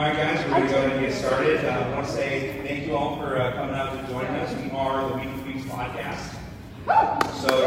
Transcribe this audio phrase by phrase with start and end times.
[0.00, 1.62] All right, guys, we're going to go ahead and get started.
[1.62, 4.50] Uh, I want to say thank you all for uh, coming out and joining us.
[4.56, 6.36] We are the Weekly Weebs podcast.
[7.36, 7.66] So,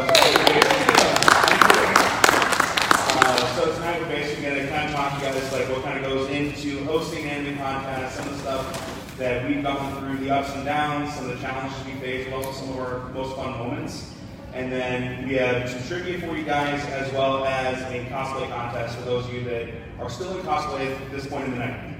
[3.20, 5.84] uh, so tonight we're basically going to kind of talk to you guys like what
[5.84, 10.16] kind of goes into hosting anime podcast, some of the stuff that we've gone through,
[10.18, 13.10] the ups and downs, some of the challenges we face, but also some of our
[13.10, 14.10] most fun moments.
[14.54, 18.96] And then we have some trivia for you guys, as well as a cosplay contest
[18.98, 19.68] for those of you that
[20.00, 21.93] are still in cosplay at this point in the night.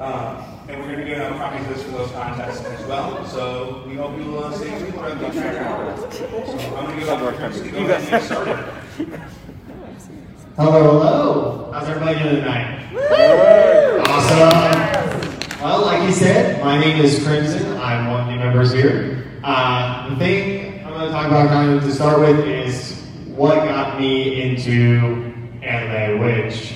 [0.00, 3.22] Uh, and we're going to get out copies of this for those contests as well.
[3.26, 7.08] So we hope you'll uh, stay tuned for the track So I'm going to give
[7.10, 8.56] up to go ahead and get started.
[10.56, 11.70] Hello, hello.
[11.70, 12.88] How's everybody doing tonight?
[14.08, 15.60] Awesome.
[15.60, 17.76] Well, like he said, my name is Crimson.
[17.76, 19.38] I'm one of the members here.
[19.44, 23.68] Uh, the thing I'm going to talk about kind of to start with is what
[23.68, 26.72] got me into anime, which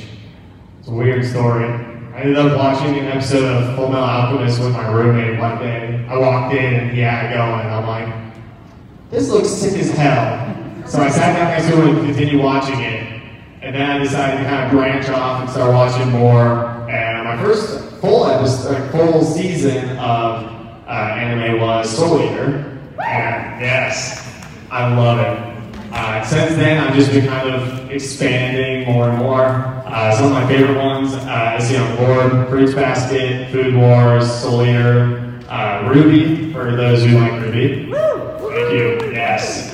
[0.79, 1.94] it's a weird story.
[2.15, 6.07] I ended up watching an episode of Full Metal Alchemist with my roommate one day.
[6.09, 9.91] I walked in and he had it going, and I'm like, this looks sick as
[9.91, 10.55] hell.
[10.87, 13.20] So I sat down next to him and continued watching it.
[13.62, 16.89] And then I decided to kind of branch off and start watching more.
[16.89, 20.45] And my first full episode, full season of
[20.87, 22.81] uh, anime was Soul Eater.
[23.05, 24.25] And yes,
[24.70, 25.54] I love it.
[25.97, 29.45] Uh, since then, I've just been kind of expanding more and more.
[29.87, 34.28] Uh, some of my favorite ones, uh, I see on board, Fruits Basket, Food Wars,
[34.41, 37.92] Soul Eater, uh, RWBY, for those who like RWBY.
[37.92, 39.73] Thank you, yes.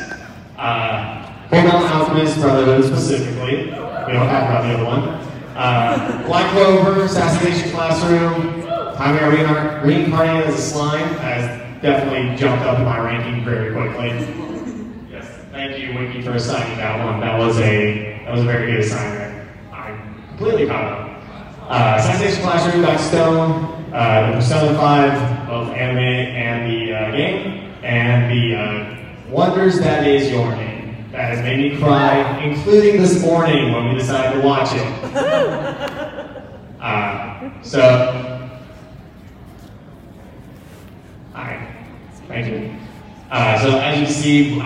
[0.58, 3.64] Uh, Metal Alchemist Brotherhood specifically.
[3.64, 3.70] We
[4.12, 5.02] don't have about the other one.
[5.56, 12.84] Uh, Black Clover, Assassination Classroom, Reincar- Reincarnated as a Slime has definitely jumped up in
[12.84, 14.49] my ranking very quickly.
[15.70, 17.20] Thank you, Wiki, for assigning that one.
[17.20, 19.48] That was a that was a very good assignment.
[19.72, 21.22] I'm completely caught up.
[21.68, 22.98] Uh, Assassination Classroom, Dr.
[22.98, 29.78] Stone, uh, the Persona 5 of anime and the uh, game, and the uh, Wonders
[29.78, 31.08] That Is Your Name.
[31.12, 36.26] That has made me cry, including this morning when we decided to watch it.
[36.80, 38.48] Uh, so,
[41.34, 41.76] hi,
[42.26, 42.74] thank you.
[43.30, 44.58] Uh, so as you see,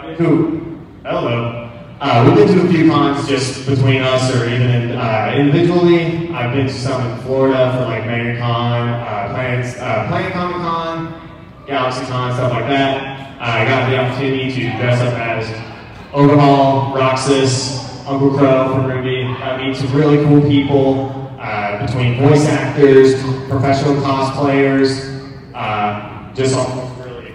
[0.00, 1.70] I've been to, hello.
[2.00, 6.30] Uh, we've been to a few cons just between us or even uh, individually.
[6.30, 11.30] I've been to some in Florida for like MegaCon, uh, Planet, uh, Planet Comic Con,
[11.66, 13.38] GalaxyCon, stuff like that.
[13.38, 19.38] Uh, I got the opportunity to dress up as Overhaul, Roxas, Uncle Qrow from RWBY.
[19.38, 26.88] I meet some really cool people uh, between voice actors, professional cosplayers, uh, just all
[27.04, 27.32] really.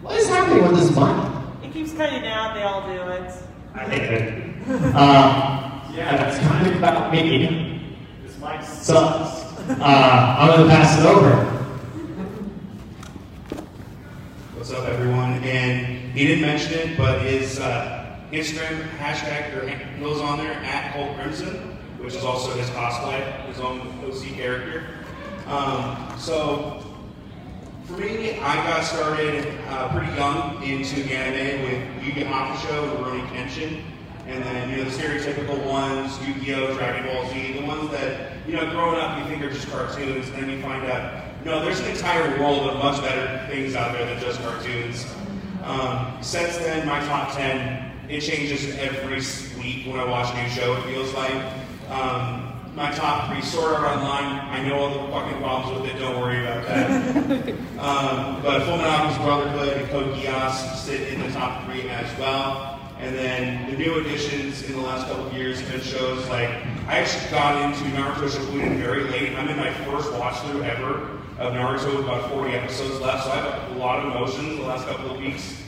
[0.00, 1.34] What is happening with this button?
[1.62, 3.30] It keeps cutting out, they all do it.
[3.88, 4.94] I hate it.
[4.94, 7.80] Uh, yeah, that's kind of about me.
[8.22, 9.56] This mic sucks.
[9.66, 11.36] Uh, I'm gonna pass it over.
[14.54, 15.42] What's up, everyone?
[15.42, 20.92] And he didn't mention it, but his uh, Instagram hashtag or handles on there at
[20.92, 24.84] Cold Crimson, which is also his cosplay, his own OC character.
[25.46, 26.77] Um, so
[27.88, 32.98] for me, I got started uh, pretty young into anime with Yu Yu Hakusho and
[32.98, 33.82] Rurouni Kenshin,
[34.26, 38.56] and then you know the stereotypical ones, Yu-Gi-Oh, Dragon Ball Z, the ones that you
[38.56, 41.80] know growing up you think are just cartoons, and then you find out no, there's
[41.80, 45.06] an entire world of much better things out there than just cartoons.
[45.64, 49.16] Um, since then, my top ten it changes every
[49.62, 50.76] week when I watch a new show.
[50.76, 51.42] It feels like.
[51.88, 52.47] Um,
[52.78, 54.38] my top three Sword Art Online.
[54.50, 55.98] I know all the fucking problems with it.
[55.98, 57.48] Don't worry about that.
[57.80, 62.80] um, but Full Alchemist Brotherhood and Code Geass sit in the top three as well.
[63.00, 66.50] And then the new additions in the last couple of years have been shows like
[66.86, 69.36] I actually got into Naruto Shippuden very late.
[69.36, 73.32] I'm in my first watch through ever of Naruto with about 40 episodes left, so
[73.32, 75.64] I have a lot of emotions the last couple of weeks.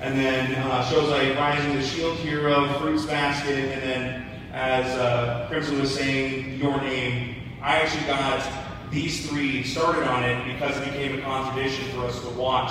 [0.00, 5.46] And then uh, shows like Rising the Shield Hero, Fruits Basket, and then as uh,
[5.48, 8.46] Crimson was saying, Your Name, I actually got
[8.90, 12.70] these three started on it because it became a contradiction for us to watch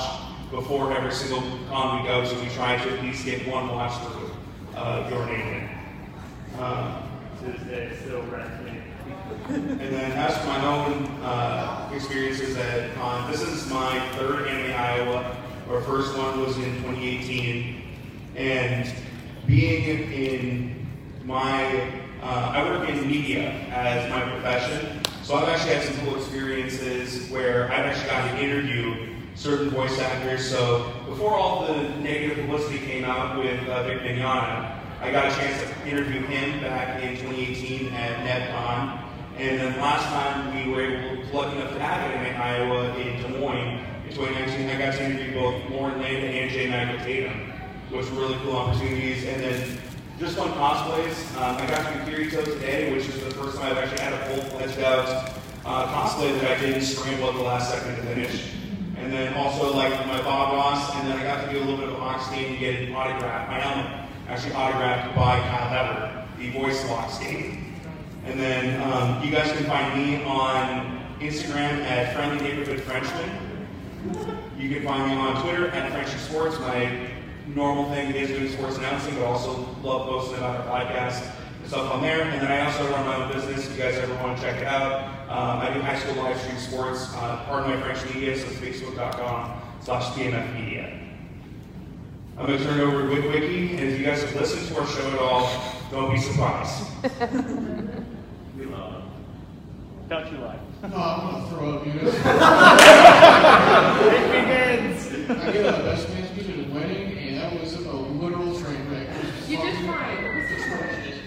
[0.52, 3.94] before every single con we go, so we try to at least get one watch
[4.06, 4.32] through
[4.76, 6.62] uh, Your Name in.
[6.62, 7.04] Um,
[7.40, 8.22] to this day, still.
[9.50, 14.74] And then as for my own uh, experiences at con, this is my third Anime
[14.74, 15.38] Iowa.
[15.70, 17.84] Our first one was in 2018.
[18.36, 18.94] And
[19.48, 20.81] being in
[21.26, 21.92] my,
[22.22, 25.02] uh, I work in media as my profession.
[25.24, 30.00] So I've actually had some cool experiences where I've actually gotten to interview certain voice
[30.00, 30.50] actors.
[30.50, 35.36] So before all the negative publicity came out with uh, Vic Mignogna, I got a
[35.36, 39.02] chance to interview him back in 2018 at NetCon.
[39.38, 42.96] And then last time we were able, to lucky enough to have him in Iowa
[42.98, 46.70] in Des Moines in 2019, I got to interview both Lauren Landa and J.
[46.70, 47.52] Michael Tatum,
[47.90, 49.24] which were really cool opportunities.
[49.26, 49.78] And then
[50.22, 51.36] just fun cosplays.
[51.38, 54.14] Um, I got to do Kirito today, which is the first time I've actually had
[54.14, 55.32] a full-fledged out
[55.66, 58.54] uh, cosplay that I didn't scramble at the last second to finish.
[58.98, 61.78] And then also like my Bob Ross, and then I got to do a little
[61.78, 66.52] bit of Oxtein and get an autograph, my helmet, actually autographed by Kyle Hebert, the
[66.52, 67.74] voice of Oxtein.
[68.26, 73.68] And then um, you guys can find me on Instagram at Friendly Neighborhood Frenchman.
[74.56, 76.60] You can find me on Twitter at Frenchy Sports.
[76.60, 77.11] My
[77.48, 79.54] normal thing is doing sports announcing, but also
[79.84, 81.24] love posting about our podcast
[81.60, 82.22] and stuff on there.
[82.24, 83.68] And then I also run my own business.
[83.68, 86.40] If you guys ever want to check it out, um, I do high school live
[86.40, 87.14] stream sports.
[87.16, 90.98] Uh, pardon my French media, so it's facebook.com slash TMF media.
[92.38, 94.80] I'm going to turn it over to WickWiki, and if you guys have listened to
[94.82, 95.50] our show at all,
[95.92, 96.88] don't be surprised.
[98.58, 99.04] we love it.
[100.10, 100.60] Don't you lie.
[100.82, 102.02] No, I'm gonna throw up, you know.
[104.02, 105.30] It begins.
[105.30, 108.90] I get a best man speech at a wedding, and that was a literal train
[108.90, 109.08] wreck.
[109.08, 110.18] It was You just fucking tried.
[110.24, 111.20] atrocious.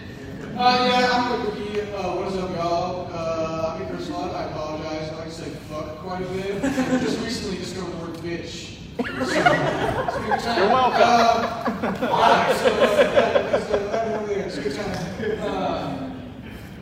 [0.56, 1.81] Uh, yeah, I'm a rookie.
[1.81, 3.11] Uh, what is up, y'all?
[3.12, 4.15] Uh, I'm curse a.
[4.15, 5.11] I apologize.
[5.11, 6.62] I like to say fuck quite a bit.
[7.03, 8.79] just recently discovered the word bitch.
[8.95, 10.59] So, it's a good time.
[10.59, 11.03] You're welcome.
[11.03, 14.47] Uh, alright, so uh, that, that's the, that one there.
[14.47, 15.41] It's a good time.
[15.41, 16.11] Uh,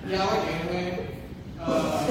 [0.07, 1.07] yeah, I like anime.
[1.59, 2.07] Uh,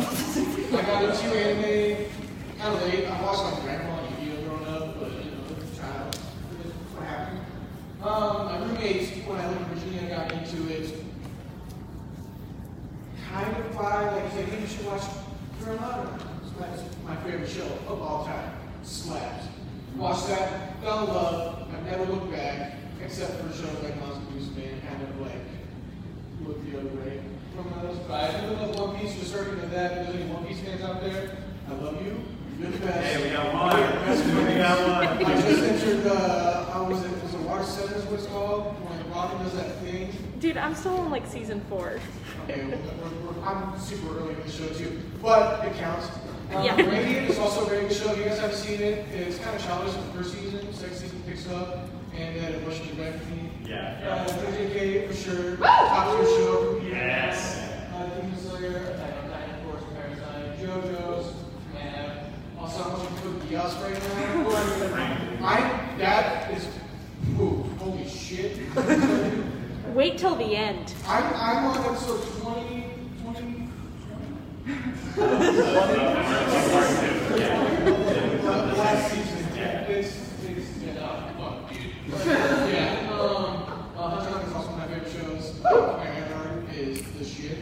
[0.73, 2.09] I got into anime
[2.57, 3.05] kind of late.
[3.05, 6.15] I watched like grandma and Yu-Gi-Oh growing up, but you know, child,
[6.95, 7.39] what happened.
[8.01, 11.00] Um, my roommate, when I lived in Virginia, got into it
[13.31, 15.03] kind of by like, hey, you should watch
[15.63, 16.19] Carolina.
[16.59, 18.53] That's my favorite show of all time.
[18.83, 19.45] Slaps.
[19.95, 21.67] Watched that, fell in love.
[21.73, 22.73] I've never looked back,
[23.03, 25.41] except for shows like Monster Goose Man, kind of like
[26.45, 27.21] look the other way
[27.55, 27.97] from those.
[28.07, 29.91] But I do love One Piece, just circling to that.
[29.91, 31.37] If there's any One Piece fans out there,
[31.69, 32.23] I love you.
[32.59, 33.15] You're the best.
[33.15, 33.79] Hey, we got one.
[33.79, 35.25] You're the best We got one.
[35.25, 36.17] I just entered the,
[36.71, 38.75] how was it, was it Water Seven is what it's called?
[38.85, 40.30] When Robin does that thing.
[40.41, 41.99] Dude, I'm still on like season four.
[42.49, 46.07] Okay, we're, we're, we're, I'm super early in the show too, but it counts.
[46.55, 46.75] Um, Yeah.
[46.77, 48.11] Radiant is also a very good show.
[48.11, 50.73] If you guys haven't seen it, it's kind of childish in the first season.
[50.73, 53.51] Second season picks up, and then it rushes back to me.
[53.65, 54.25] Yeah.
[54.27, 55.57] Uh, JJK for sure.
[55.57, 56.81] Top tier show.
[56.87, 57.69] Yes.
[57.93, 61.33] Uh, Demon Slayer, Attack on Titan, of course, Parasyte, JoJo's,
[61.79, 65.45] and also I'm watching Code Geass right now.
[65.47, 66.67] I that is,
[67.39, 68.57] ooh, holy shit.
[69.93, 70.93] Wait till the end.
[71.07, 72.85] I'm, I'm on episode 20,
[73.23, 73.67] 20,
[77.41, 79.45] Uh, last season.
[79.57, 80.15] It's,
[80.45, 81.79] it's, yeah, fuck, dude.
[82.71, 83.63] yeah, um,
[83.97, 85.61] uh, Hunter Hunter is also one of my favorite shows.
[85.63, 85.69] My
[86.33, 87.57] Art is the shit.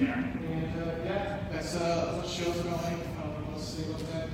[0.00, 0.14] Yeah.
[0.14, 2.76] And, uh, yeah, that's, uh, what shows are going.
[2.76, 4.28] I don't know what to say about that.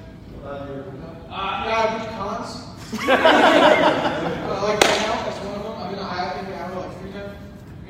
[0.45, 0.85] Uh,
[1.31, 2.52] yeah, I cons.
[3.09, 5.75] uh, like right now, that's one of them.
[5.76, 7.37] I've been to I think I like three times.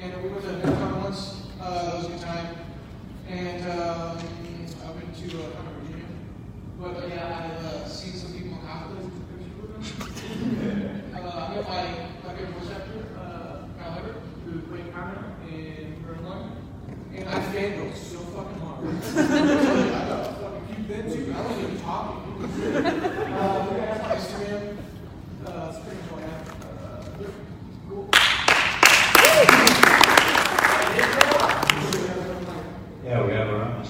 [0.00, 1.20] And we went to NetCon once.
[1.60, 2.48] Uh, that was a good time.
[3.28, 6.06] And um, I've been to uh, kind of Virginia.
[6.80, 11.14] But uh, yeah, I've uh, seen some people in hospitals with pictures with them.
[11.14, 11.82] uh, I met my,
[12.28, 16.44] my favorite voice actor, uh, Kyle Hebert, who played Kamina in Burn One.
[17.14, 18.82] And I fangirled so fucking hard.
[18.86, 21.32] I got fucking cute then too.
[21.36, 22.22] I wasn't even talking.
[22.38, 24.76] uh, we're gonna have my Instagram.
[25.44, 26.46] Uh, that's pretty much all I have.
[26.62, 27.28] Uh,
[27.88, 28.04] cool.
[33.04, 33.82] Yeah, we have our own.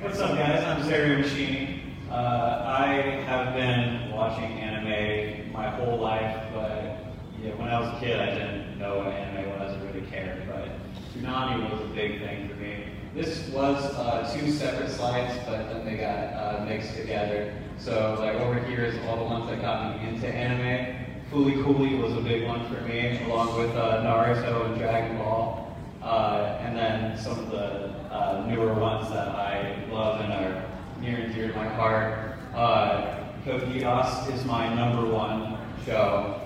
[0.00, 0.64] What's up, guys?
[0.64, 1.82] I'm Zary Machine.
[2.10, 2.86] Uh, I
[3.26, 6.96] have been watching anime my whole life, but
[7.42, 10.46] yeah, when I was a kid, I didn't know what anime was or really cared.
[10.48, 10.68] But
[11.14, 12.84] Toonami was a big thing for me.
[13.14, 17.54] This was uh, two separate slides, but then they got uh, mixed together.
[17.78, 20.96] So, like over here is all the ones that got me into anime.
[21.32, 25.74] Fooly Cooly was a big one for me, along with uh, Naruto and Dragon Ball.
[26.02, 30.64] Uh, and then some of the uh, newer ones that I love and are
[31.00, 32.36] near and dear to my heart.
[32.54, 33.16] Uh,
[33.46, 36.40] is my number one show,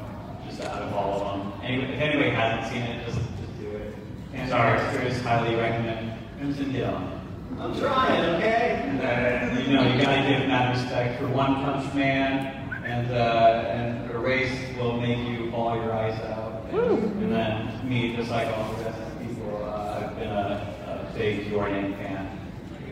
[0.47, 1.61] just out of all of them.
[1.63, 3.95] Any, if anybody hasn't seen it, just, just do it.
[4.33, 6.19] And Naruto is highly recommend.
[6.39, 7.15] Crimson, get on.
[7.59, 8.83] I'm trying, okay?
[8.85, 13.71] And, uh, you know, you gotta give mad respect for One Punch Man, and uh,
[13.71, 16.67] and Erase will make you bawl your eyes out.
[16.73, 20.31] And, and then me, just like all the rest of the people, uh, I've been
[20.31, 22.39] a, a big Jordan fan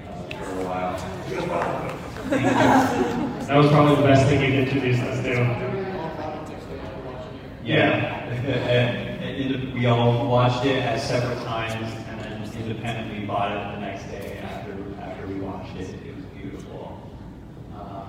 [0.09, 1.99] uh, for a while.
[3.53, 5.33] That was probably the best thing you introduced us to.
[7.65, 13.75] Yeah, and, and we all watched it at separate times, and then independently bought it
[13.75, 15.91] the next day after after we watched it.
[16.07, 17.01] It was beautiful.
[17.75, 18.05] Uh,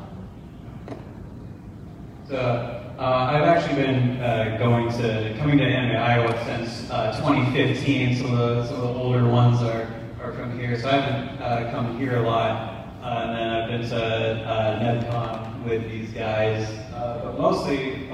[2.33, 8.15] uh, I've actually been uh, going to coming to Anime Iowa since uh, 2015.
[8.15, 9.87] Some of the some of the older ones are
[10.21, 12.71] are from here, so I haven't uh, come here a lot.
[13.01, 18.07] Uh, and then I've been to uh, with these guys, uh, but mostly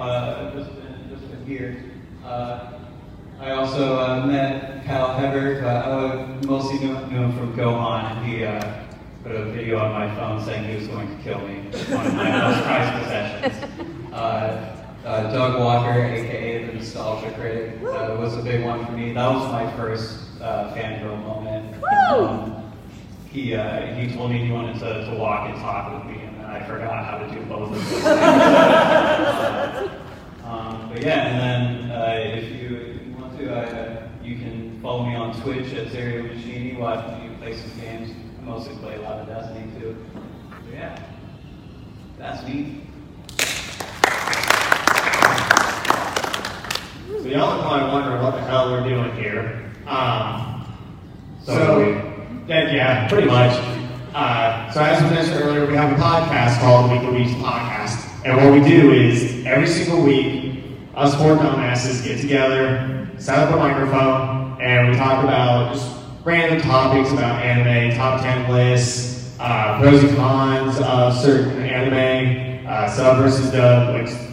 [0.55, 1.83] just been just been here.
[3.41, 5.63] I also met Kyle Hebert.
[5.63, 8.39] I mostly knew, knew him from Gohan, he
[9.23, 11.59] put a video on my phone saying he was going to kill me.
[11.95, 13.95] One of my most prized possessions.
[14.11, 14.75] Uh,
[15.05, 19.13] uh, Doug Walker, aka the Nostalgia Critic, uh, was a big one for me.
[19.13, 21.75] That was my first uh, fangirl moment.
[22.09, 22.73] Um,
[23.29, 26.41] he, uh, he told me he wanted to, to walk and talk with me, and
[26.41, 28.03] I forgot how to do both of those.
[30.43, 34.81] um, but yeah, and then uh, if, you, if you want to, uh, you can
[34.81, 38.09] follow me on Twitch at Zerio Machini, watch me play some games.
[38.39, 39.95] I mostly play a lot of Destiny too.
[40.49, 40.99] So yeah,
[42.17, 42.88] that's me.
[47.29, 49.71] So y'all are probably wondering what the hell we're doing here.
[49.85, 50.65] Um,
[51.43, 51.79] so,
[52.47, 53.51] yeah, yeah, pretty much.
[54.15, 58.25] Uh, so as we mentioned earlier, we have a podcast called Weekly Weebs Podcast.
[58.25, 60.63] And what we do is every single week,
[60.95, 65.95] us four dumbasses get together, set up a microphone, and we talk about just
[66.25, 72.89] random topics about anime, top 10 lists, uh, pros and cons of certain anime, uh,
[72.89, 74.28] sub versus dub, which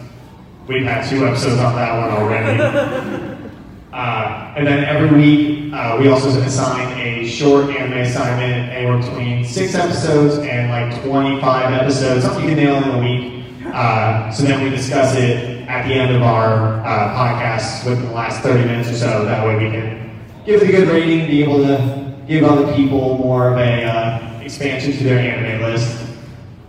[0.67, 2.61] We've had two episodes on that one already.
[3.93, 9.45] uh, and then every week, uh, we also assign a short anime assignment, anywhere between
[9.45, 13.45] six episodes and like 25 episodes, something you can nail in a week.
[13.73, 18.11] Uh, so then we discuss it at the end of our uh, podcast within the
[18.11, 19.25] last 30 minutes or so.
[19.25, 23.17] That way we can give it a good rating, be able to give other people
[23.17, 26.05] more of a uh, expansion to their anime list.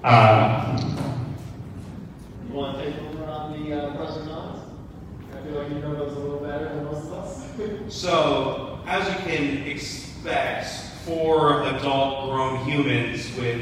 [0.02, 0.76] Uh,
[2.48, 4.60] you want to take over on the uh, pros and cons?
[5.34, 7.97] I feel like you know those a little better than most of us.
[8.08, 10.64] So, as you can expect,
[11.04, 13.60] for adult grown humans with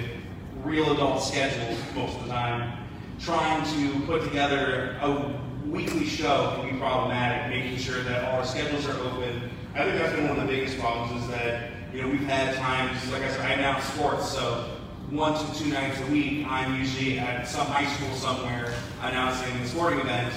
[0.63, 2.79] real adult schedules most of the time,
[3.19, 5.33] trying to put together a
[5.67, 9.51] weekly show can be problematic, making sure that all our schedules are open.
[9.75, 12.55] I think that's been one of the biggest problems is that, you know, we've had
[12.55, 14.77] times, like I said, I announce sports, so
[15.11, 18.73] one to two nights a week, I'm usually at some high school somewhere
[19.03, 20.33] announcing a sporting event,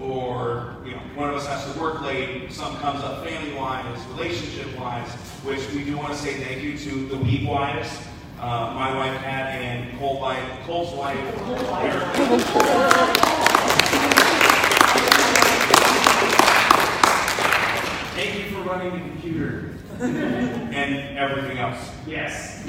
[0.00, 5.08] or you know, one of us has to work late, some comes up family-wise, relationship-wise,
[5.44, 7.90] which we do want to say thank you to the Weeb wives,
[8.38, 11.18] uh, my wife Pat and Cole wife, Cole's wife,
[18.14, 21.90] Thank you for running the computer and everything else.
[22.06, 22.64] Yes.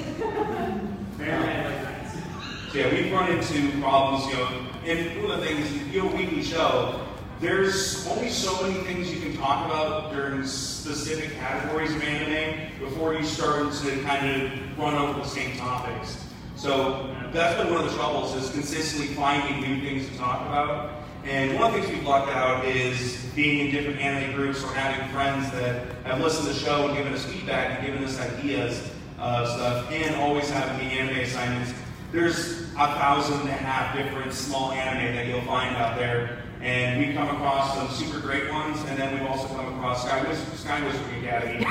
[2.72, 4.48] So yeah, we've run into problems, you know,
[4.86, 7.06] and one of the things, you know, weekly show,
[7.42, 13.16] there's only so many things you can talk about during specific categories of anime before
[13.16, 16.24] you start to kind of run over the same topics.
[16.56, 21.04] So that's been one of the troubles is consistently finding new things to talk about.
[21.24, 24.68] And one of the things we've lucked out is being in different anime groups or
[24.74, 28.20] having friends that have listened to the show and given us feedback and given us
[28.20, 31.74] ideas of stuff, and always having the anime assignments.
[32.12, 37.00] There's a thousand and a half different small anime that you'll find out there, and
[37.00, 40.60] we've come across some super great ones, and then we've also come across Sky, Wiz-
[40.60, 41.64] Sky Wizardry Academy,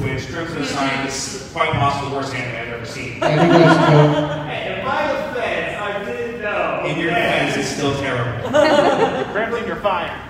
[0.00, 3.22] which Crimson Assign is quite possibly the worst anime I've ever seen.
[3.22, 4.44] I think that's cool.
[4.44, 6.82] Hey, in my defense, I didn't know.
[6.86, 8.48] In your defense, it's still terrible.
[9.32, 10.26] Crimson, you're fired.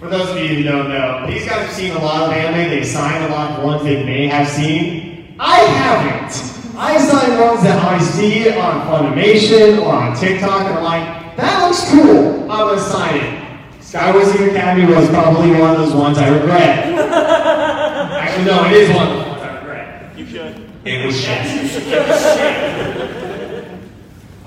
[0.00, 2.70] For those of you who don't know, these guys have seen a lot of anime.
[2.70, 5.36] They assign a lot of ones they may have seen.
[5.40, 6.76] I haven't.
[6.76, 11.27] I assign ones that I see on Funimation or on TikTok, and I'm like,
[11.84, 12.42] that cool.
[12.42, 13.82] I'm gonna assign it.
[13.82, 16.78] Sky Academy was probably one of those ones I regret.
[18.12, 20.18] Actually, no, it is one of the ones I regret.
[20.18, 20.70] You should.
[20.84, 21.44] It was shit.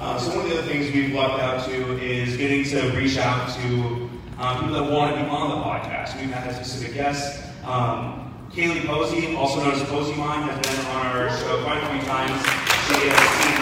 [0.02, 3.20] Uh, so one of the other things we've lucked out to is getting to reach
[3.20, 4.10] out to
[4.40, 6.20] um, people that want to be on the podcast.
[6.20, 7.48] We've had a specific guests.
[7.64, 11.88] Um, Kaylee Posey, also known as Posey Mine, has been on our show quite a
[11.94, 12.42] few times.
[12.90, 13.62] She has seen.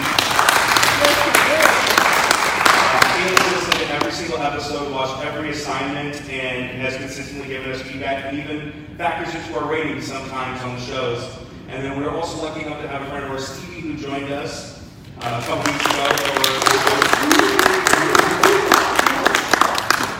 [2.72, 7.80] Uh, Kaylee listened to every single episode, watched every assignment, and has consistently given us
[7.82, 11.38] feedback and even factors into our ratings sometimes on the shows.
[11.68, 14.32] And then we're also lucky enough to have a friend of ours, Stevie, who joined
[14.32, 14.84] us
[15.20, 16.08] uh, a couple weeks ago.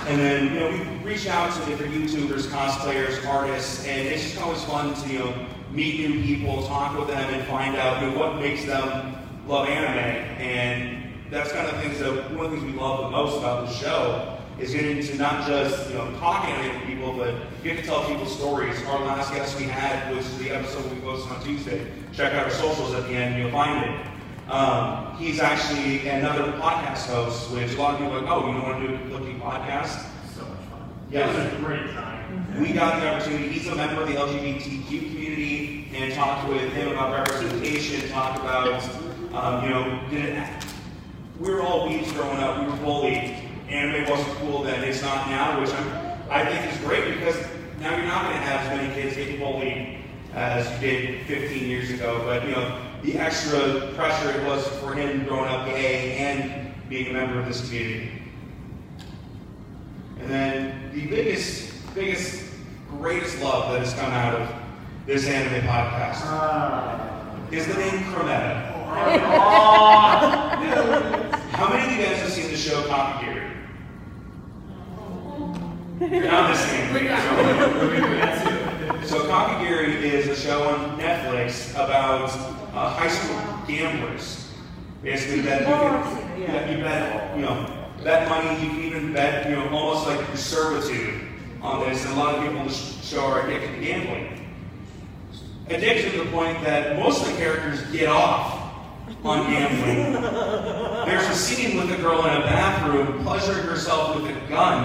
[0.07, 4.41] And then, you know, we reached out to different YouTubers, cosplayers, artists, and it's just
[4.41, 8.11] always fun to, you know, meet new people, talk with them, and find out, you
[8.11, 9.17] know, what makes them
[9.49, 9.99] love anime.
[10.39, 11.00] And
[11.31, 13.73] that's kind of things that one of the things we love the most about the
[13.73, 18.07] show is getting to not just, you know, talk to people, but get to tell
[18.07, 18.77] people stories.
[18.87, 21.87] Our last guest we had was the episode we posted on Tuesday.
[22.13, 24.07] Check out our socials at the end, you'll find it.
[24.53, 28.53] Um, he's actually another podcast host, which a lot of people are like, oh, you
[28.55, 30.05] don't want to do a Clicky podcast?
[30.35, 30.91] So much fun.
[31.11, 31.31] Yeah.
[31.31, 32.61] It was a great time.
[32.61, 36.89] We got the opportunity, he's a member of the LGBTQ community, and talked with him
[36.89, 38.83] about representation, talked about,
[39.33, 40.49] um, you know, did it,
[41.41, 43.35] we were all weeds growing up, we were bullied.
[43.69, 47.37] Anime wasn't cool then, it's not now, which I'm, I think is great because
[47.81, 49.99] now you're not going to have as many kids getting bullied
[50.35, 52.21] as you did 15 years ago.
[52.25, 57.09] But, you know, the extra pressure it was for him growing up gay and being
[57.09, 58.11] a member of this community.
[60.21, 62.45] And then the biggest, biggest,
[62.91, 64.55] greatest love that has come out of
[65.07, 67.35] this anime podcast ah.
[67.51, 68.77] is the name Cremetta.
[71.61, 73.57] How oh, many of you guys have seen the show Kakegurui?
[76.01, 76.57] You're not.
[79.07, 82.29] So Kakegurui is a show on Netflix about
[82.75, 84.53] uh, high school gamblers.
[85.03, 88.63] Basically, that you can, yeah, you bet, you know, bet money.
[88.63, 91.15] You can even bet, you know, almost like your servitude
[91.63, 92.05] on this.
[92.05, 94.55] And a lot of people in the show are addicted to gambling.
[95.71, 98.60] Addicted to the point that most of the characters get off
[99.25, 100.23] on gambling.
[101.07, 104.85] There's a scene with a girl in a bathroom pleasuring herself with a gun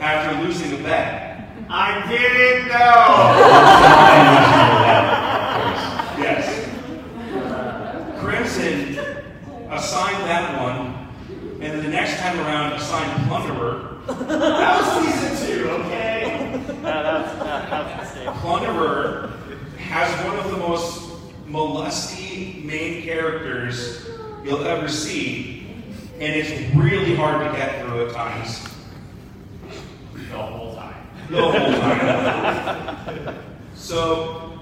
[0.00, 1.48] after losing a bet.
[1.68, 4.26] I didn't know.
[6.18, 6.64] Yes.
[8.18, 8.98] Crimson
[9.70, 11.08] assigned that one,
[11.60, 13.98] and then the next time around assigned Plunderer.
[14.06, 16.62] That was season two, okay?
[16.68, 18.40] No, that was, that, that was.
[18.40, 19.30] Plunderer
[19.78, 21.05] has one of the most
[21.46, 24.06] molesty main characters
[24.44, 25.66] you'll ever see,
[26.18, 28.68] and it's really hard to get through at times.
[30.12, 31.06] The whole time.
[31.30, 33.44] the whole time.
[33.74, 34.60] so,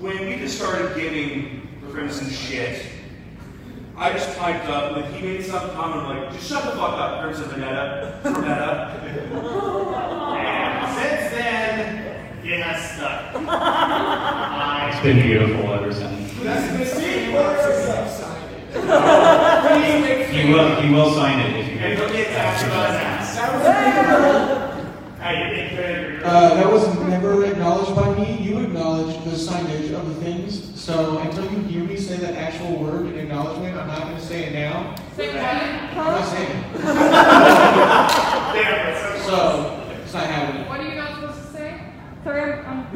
[0.00, 2.86] when we just started giving Crimson shit,
[3.96, 7.20] I just piped up, like, he made some comment like, just shut the fuck up,
[7.22, 8.94] Crimson Vanetta, Vanetta.
[10.38, 11.27] And since
[12.48, 13.34] it has stuck.
[13.34, 16.32] It's I, been beautiful ever since.
[16.42, 17.34] That's the mistake.
[18.08, 20.30] Signed it.
[20.30, 23.36] He will, he will sign it if you and he'll get after us ass.
[23.36, 23.62] That was
[25.20, 26.20] Hey, you think better.
[26.24, 28.38] Uh, that was never acknowledged by me.
[28.38, 30.80] You acknowledge the signage of the things.
[30.80, 34.22] So until you hear me say that actual word in acknowledgement, I'm not going to
[34.22, 34.94] say it now.
[35.16, 36.72] Say I'm not saying it.
[38.54, 40.68] Damn, it's so So it's not happening.
[40.68, 41.80] What are you not supposed to say?
[42.24, 42.84] Sorry, I'm,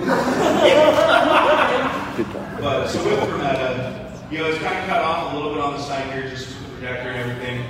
[2.60, 5.74] But, so with Cremetta, you know, it's kind of cut off a little bit on
[5.74, 7.64] the side here, just with the projector and everything.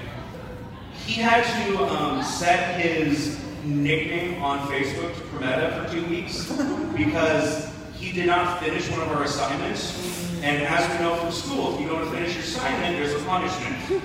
[1.07, 6.51] He had to um, set his nickname on Facebook to Prometa for two weeks
[6.97, 10.31] because he did not finish one of our assignments.
[10.43, 14.03] And as we know from school, if you don't finish your assignment, there's a punishment.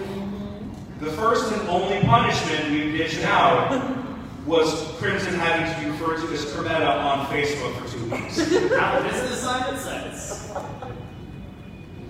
[0.99, 4.06] The first and only punishment we dished out
[4.47, 8.37] was Crimson having to be referred to as Cremetta on Facebook for two weeks.
[8.79, 10.49] How this is assignment sentence.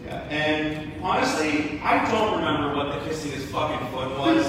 [0.06, 4.46] Yeah, and honestly, I don't remember what the kissing his fucking foot was.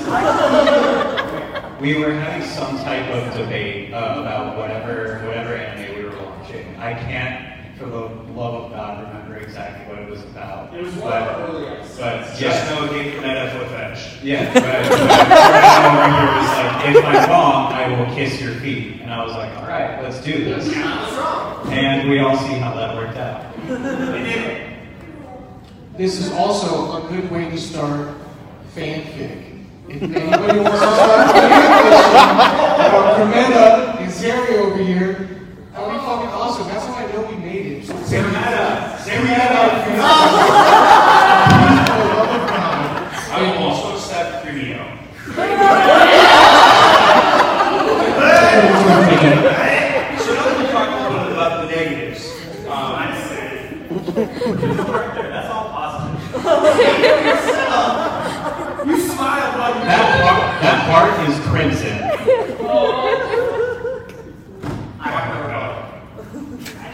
[1.79, 6.74] We were having some type of debate uh, about whatever whatever anime we were watching.
[6.77, 8.01] I can't, for the
[8.35, 10.74] love of God, remember exactly what it was about.
[10.74, 11.98] It was one but, of our early episodes.
[12.01, 14.18] but Just yeah, know it gave Meta foot fetish.
[14.24, 14.53] yeah.
[14.55, 14.98] But, but
[16.51, 19.01] what I remember was like, if I'm wrong, I will kiss your feet.
[19.01, 20.69] And I was like, all right, let's do this.
[20.75, 21.73] I was wrong.
[21.73, 23.59] And we all see how that worked out.
[23.69, 24.79] We did it.
[25.97, 28.14] This is also a good way to start
[28.77, 29.67] fanfic.
[29.88, 32.14] If anybody wants to start fanfiction
[32.87, 35.29] about Cremetta and Zeri over here,
[35.73, 36.69] that would be fucking awesome.
[36.69, 37.87] That's how I know we made it.
[37.87, 38.97] So Zerimetta!
[38.99, 39.85] Zerimetta!
[39.85, 39.99] For the
[42.14, 43.12] love of God.
[43.33, 44.99] I will also accept Premio.
[49.19, 52.23] So now that we talked a little bit about the negatives,
[52.69, 53.15] um, right.
[55.29, 56.23] That's all positive.
[58.87, 61.97] You smile while you That part, that part is crimson.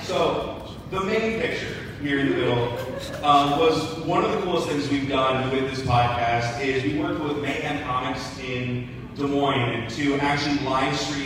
[0.02, 2.78] So, the main picture here in the middle
[3.22, 7.20] um, was one of the coolest things we've done with this podcast is we worked
[7.22, 11.23] with Mayhem Comics in Des Moines to actually live stream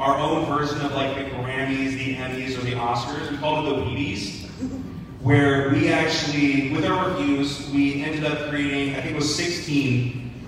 [0.00, 3.30] our own version of like the Grammys, the Emmys, or the Oscars.
[3.30, 4.46] We called it the Weebies,
[5.20, 10.46] where we actually, with our reviews, we ended up creating, I think it was 16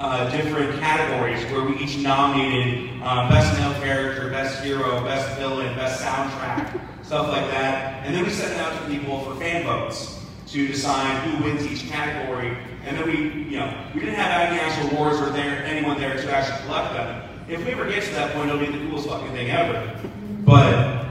[0.00, 5.74] uh, different categories where we each nominated uh, best male character, best hero, best villain,
[5.76, 8.04] best soundtrack, stuff like that.
[8.04, 11.64] And then we sent it out to people for fan votes to decide who wins
[11.64, 12.54] each category.
[12.84, 16.16] And then we, you know, we didn't have any actual awards or there anyone there
[16.16, 17.23] to actually collect them.
[17.48, 20.00] If we ever get to that point, it'll be the coolest fucking thing ever.
[20.44, 21.04] But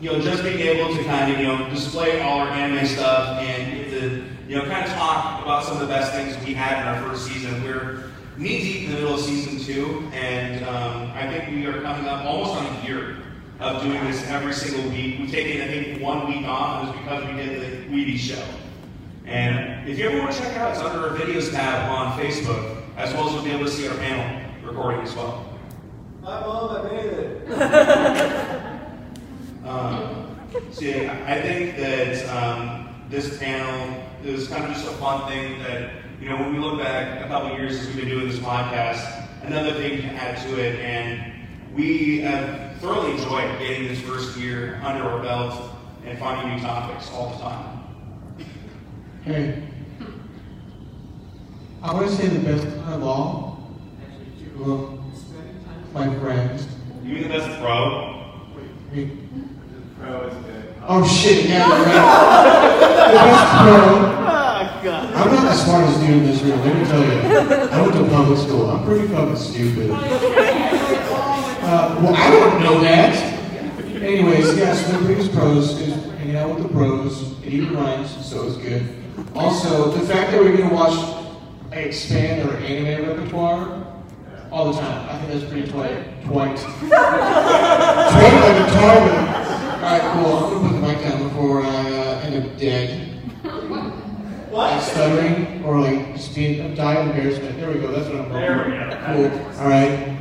[0.00, 3.38] you know, just being able to kind of, you know, display all our anime stuff
[3.40, 6.82] and to, you know, kind of talk about some of the best things we had
[6.82, 7.62] in our first season.
[7.62, 11.80] We're knee deep in the middle of season two, and um, I think we are
[11.82, 13.18] coming up almost on a year
[13.60, 15.20] of doing this every single week.
[15.20, 18.16] We've taken, I think, one week off, and it was because we did the Weedy
[18.16, 18.44] show.
[19.24, 22.18] And if you ever want to check it out, it's under our videos tab on
[22.18, 25.51] Facebook, as well as you'll be able to see our panel recording as well.
[26.24, 27.50] Hi, Mom, I made it.
[29.64, 30.36] Um,
[30.70, 35.58] so yeah, I think that um, this panel is kind of just a fun thing
[35.64, 38.38] that, you know, when we look back a couple years since we've been doing this
[38.38, 41.32] podcast, another thing to add to it, and
[41.74, 47.10] we have thoroughly enjoyed getting this first year under our belt and finding new topics
[47.10, 48.46] all the time.
[49.24, 49.62] Hey,
[51.82, 53.70] I want to say the best of all
[54.38, 55.01] to
[55.92, 56.66] my friends.
[57.04, 58.24] You mean the best pro?
[58.92, 59.10] Me.
[60.00, 60.74] Pro is good.
[60.86, 62.78] Oh shit, yeah, you're right.
[63.12, 64.22] The best pro.
[64.24, 65.14] Oh, God.
[65.14, 67.68] I'm not the smartest dude in this room, let me tell you.
[67.68, 68.70] I went to public school.
[68.70, 69.90] I'm pretty fucking stupid.
[71.62, 73.14] Uh, well, I don't know that.
[74.02, 77.40] Anyways, yes, the biggest pros is hanging out with the pros.
[77.44, 78.84] It even rhymes, so it's good.
[79.34, 81.24] Also, the fact that we're gonna watch
[81.70, 83.81] expand our anime repertoire
[84.52, 85.08] all the time.
[85.08, 86.22] I think that's pretty twite.
[86.24, 86.56] Twite.
[86.78, 89.18] twite like a target.
[89.82, 90.36] Alright, cool.
[90.36, 93.08] I'm gonna put the mic down before I uh, end up dead.
[94.50, 94.80] What?
[94.82, 97.56] Stuttering or like just being die of embarrassment.
[97.58, 97.90] There we go.
[97.90, 99.30] That's what I'm going There we go.
[99.40, 99.60] Cool.
[99.62, 100.18] All right.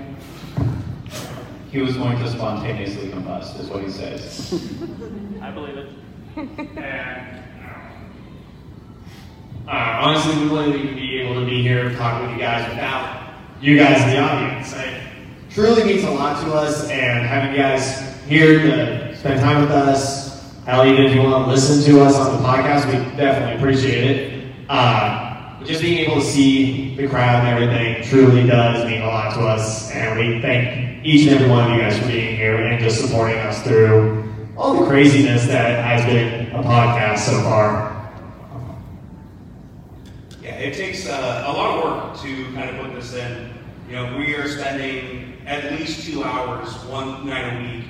[1.70, 4.54] He was going to spontaneously combust, is what he says.
[5.42, 5.90] I believe it.
[6.78, 7.44] And
[9.68, 12.68] Uh, honestly, we wouldn't even be able to be here and talk with you guys
[12.70, 13.31] without
[13.62, 14.74] you guys in the audience.
[14.74, 15.02] It
[15.52, 19.72] truly means a lot to us, and having you guys here to spend time with
[19.72, 23.56] us, hell, even if you want to listen to us on the podcast, we definitely
[23.58, 24.56] appreciate it.
[24.68, 29.34] Uh, just being able to see the crowd and everything truly does mean a lot
[29.36, 32.56] to us, and we thank each and every one of you guys for being here
[32.56, 37.92] and just supporting us through all the craziness that has been a podcast so far.
[40.42, 43.51] Yeah, it takes uh, a lot of work to kind of put this in.
[43.92, 47.84] You know, we are spending at least two hours one night a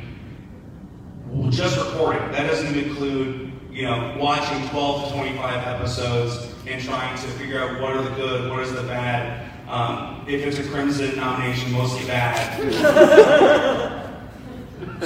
[1.29, 2.23] week just recording.
[2.31, 7.59] That doesn't even include, you know, watching 12 to 25 episodes and trying to figure
[7.59, 9.51] out what are the good, what is the bad.
[9.69, 12.63] Um, if it's a Crimson nomination, mostly bad.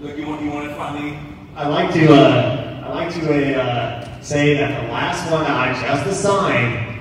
[0.00, 1.18] Look, you want you want to finally
[1.56, 5.72] I like to uh, I like to uh, say that the last one that I
[5.72, 7.00] just assigned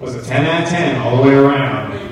[0.00, 2.07] was a 10 out of 10 all the way around.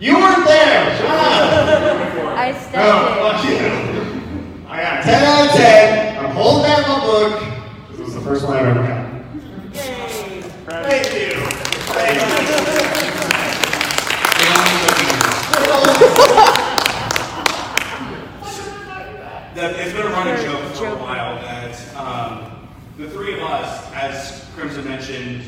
[0.00, 0.96] You weren't there.
[0.96, 2.38] Shut up.
[2.38, 4.68] I stepped Oh, fuck you.
[4.68, 6.24] I got 10 out of 10.
[6.24, 7.42] I'm holding down my book.
[7.90, 9.12] This was the first one I've ever got.
[9.74, 10.42] Yay.
[10.42, 11.46] Thank you.
[11.90, 12.38] Thank you.
[19.80, 24.46] it's been a running joke for a while that um, the three of us, as
[24.54, 25.42] Crimson mentioned,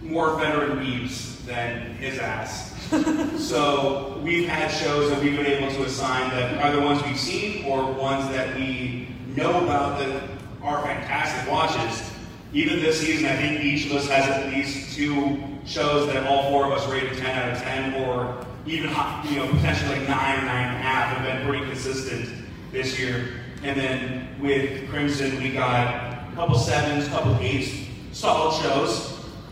[0.00, 2.74] more veteran weebs than his ass.
[3.38, 7.18] so we've had shows that we've been able to assign that are the ones we've
[7.18, 10.22] seen or ones that we know about that
[10.62, 12.10] are fantastic watches.
[12.52, 16.50] Even this season, I think each of us has at least two shows that all
[16.50, 18.90] four of us rated 10 out of 10 or even
[19.24, 22.28] you know potentially like 9 or 9 and a half have been pretty consistent
[22.72, 23.40] this year.
[23.62, 29.09] And then with Crimson, we got a couple sevens, a couple eights, solid shows.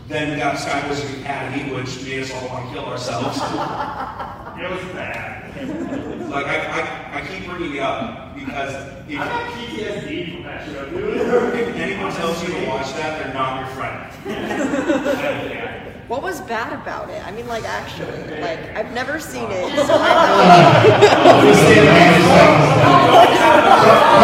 [0.09, 3.37] Then we got Sky Wizard Academy, which made us all want to kill ourselves.
[3.37, 3.41] it
[4.71, 5.55] was bad.
[6.27, 8.73] Like I, I, I keep bringing it up because
[9.07, 11.15] if, I got PTSD from that show, dude.
[11.15, 14.05] if anyone tells you to watch that, they're not your friend.
[16.09, 17.23] What was bad about it?
[17.23, 20.89] I mean, like, actually, like, I've never seen it, so I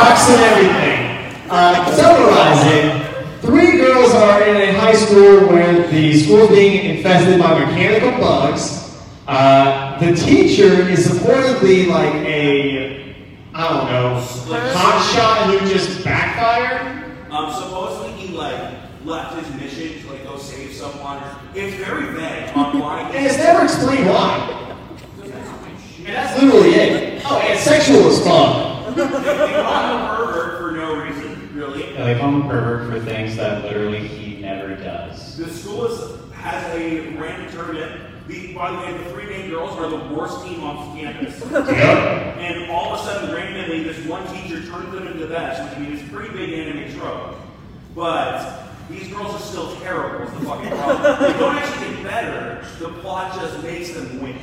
[0.01, 1.05] Rocks and everything.
[1.47, 3.04] Uh, summarizing,
[3.45, 8.81] three girls are in a high school where the school's being infested by mechanical bugs.
[9.27, 13.15] Uh, the teacher is supposedly like a,
[13.53, 14.19] I don't know,
[14.73, 17.03] hot shot who just backfired.
[17.31, 21.21] Um, supposedly he like left his mission to like go save someone.
[21.53, 23.01] It's very vague on why.
[23.15, 24.61] And it's never explained why.
[25.23, 27.21] And that's literally it.
[27.25, 28.73] Oh, and sexual as fuck.
[28.95, 31.24] They call him a pervert for no reason,
[31.67, 31.93] really.
[31.93, 35.37] Yeah, they call him pervert for things that literally he never does.
[35.37, 38.01] The school is, has a random tournament.
[38.27, 41.41] The, by the way, the three main girls are the worst team on campus.
[41.43, 45.77] And all of a sudden, randomly, this one teacher turns them into the best, which
[45.77, 47.35] I mean is a pretty big anime trope.
[47.93, 51.33] But these girls are still terrible, is the fucking problem.
[51.33, 54.37] they don't actually get better, the plot just makes them win.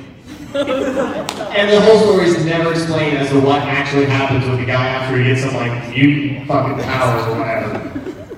[0.55, 4.89] And the whole story is never explained as to what actually happens with the guy
[4.89, 7.77] after he gets some like mutant fucking powers or whatever.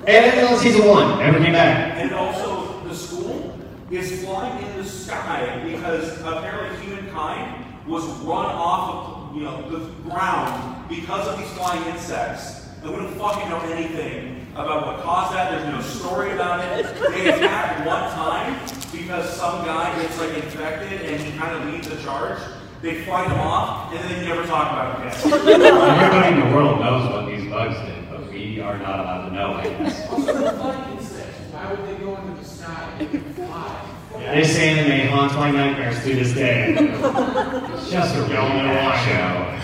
[0.07, 1.97] And then on season one, never came back.
[1.97, 3.57] And also, the school
[3.91, 9.79] is flying in the sky because apparently humankind was run off of you know the
[10.09, 12.69] ground because of these flying insects.
[12.83, 15.51] We don't fucking know anything about what caused that.
[15.51, 16.85] There's no story about it.
[17.11, 18.59] They attack one time
[18.91, 22.39] because some guy gets like infected and he kind of leads the charge.
[22.81, 25.61] They fight him off and then they never talk about it again.
[25.61, 29.35] Everybody in the world knows what these bugs did, but we are not allowed to
[29.35, 30.09] know, I guess.
[30.09, 31.39] Also, they're insects.
[31.51, 33.91] Why would they go into the sky and fly?
[34.17, 36.75] This anime haunts my nightmares to this day.
[36.77, 39.61] It's just a really Don't know bad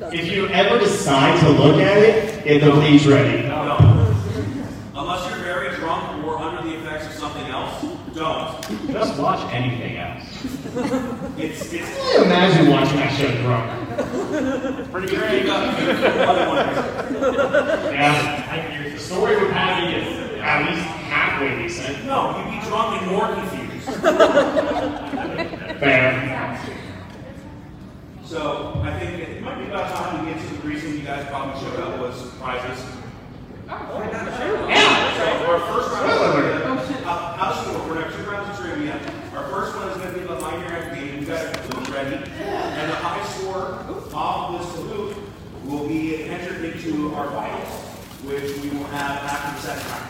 [0.00, 0.08] show.
[0.12, 3.48] If you ever decide to look at it, get the bleach ready.
[3.48, 4.08] No.
[4.94, 7.84] Unless you're very drunk or under the effects of something else,
[8.22, 8.88] don't.
[8.92, 10.22] Just watch anything else.
[11.38, 14.90] It's it's Can you imagine watching that show drunk?
[14.92, 15.48] pretty great.
[15.48, 16.66] Other one.
[17.92, 19.96] Yeah, I- the story would have you
[20.40, 22.04] at least halfway decent.
[22.06, 23.88] No, you'd be drunk and more confused.
[25.80, 26.58] Fair.
[28.24, 31.26] So I think it might be about time to get to the reason you guys
[31.28, 32.84] probably showed up was prizes.
[33.68, 35.16] Oh, yeah.
[35.16, 36.71] So our first round
[37.50, 37.88] is house score.
[37.88, 38.94] We're gonna have two rounds of trivia.
[39.34, 41.18] Our first one is going to be the Mind Your Act game.
[41.18, 43.80] We've got a Kahoot ready, and the high score
[44.14, 45.16] off this Kahoot
[45.64, 47.86] will be entered into our finals,
[48.24, 50.08] which we will have after the second round.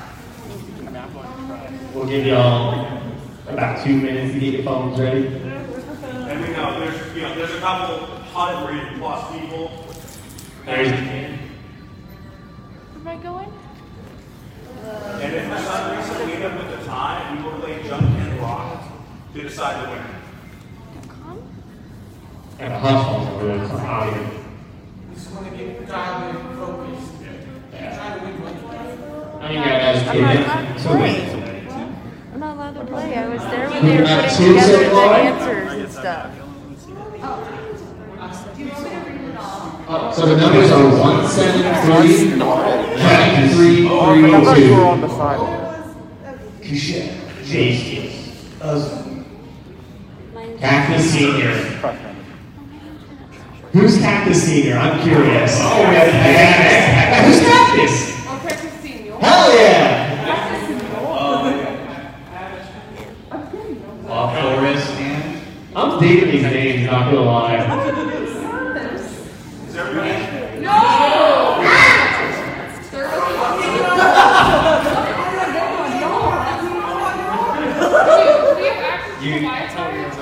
[1.94, 3.02] We'll give y'all
[3.48, 5.26] about two minutes to get your phones ready.
[5.26, 9.86] And we know there's you know there's a couple hundred plus people.
[10.64, 11.38] There's Am
[13.06, 13.52] I going?
[14.82, 18.02] And if for some reason we end up with a tie, we will play jump
[18.02, 18.82] and rock
[19.34, 20.08] to decide the winner.
[22.58, 23.62] and a hush phones over there.
[23.64, 24.40] It's audio.
[25.14, 27.12] Just want to get dialed in, focused.
[27.72, 28.58] Try to win money.
[29.40, 31.28] I mean, guys, I'm not, I'm not So wait.
[32.32, 33.14] I'm not allowed to play.
[33.16, 36.38] I was there when they were putting together the answers and stuff.
[39.88, 42.36] Uh, So the numbers are one seven three,
[43.42, 44.68] nine three three
[46.68, 47.08] two.
[47.44, 49.02] Jesus.
[50.60, 51.54] Cactus Senior.
[53.72, 54.76] Who's Cactus Senior?
[54.76, 55.58] I'm curious.
[55.60, 57.24] Oh, yeah.
[57.24, 58.12] Who's Cactus?
[59.20, 60.08] Hell yeah!
[64.08, 65.42] Law Forest and
[65.76, 67.56] I'm digging these names, not gonna lie.
[69.68, 70.32] Is everybody?
[79.22, 79.42] you.
[79.42, 80.21] I don't know, we couldn't get into work earlier, so.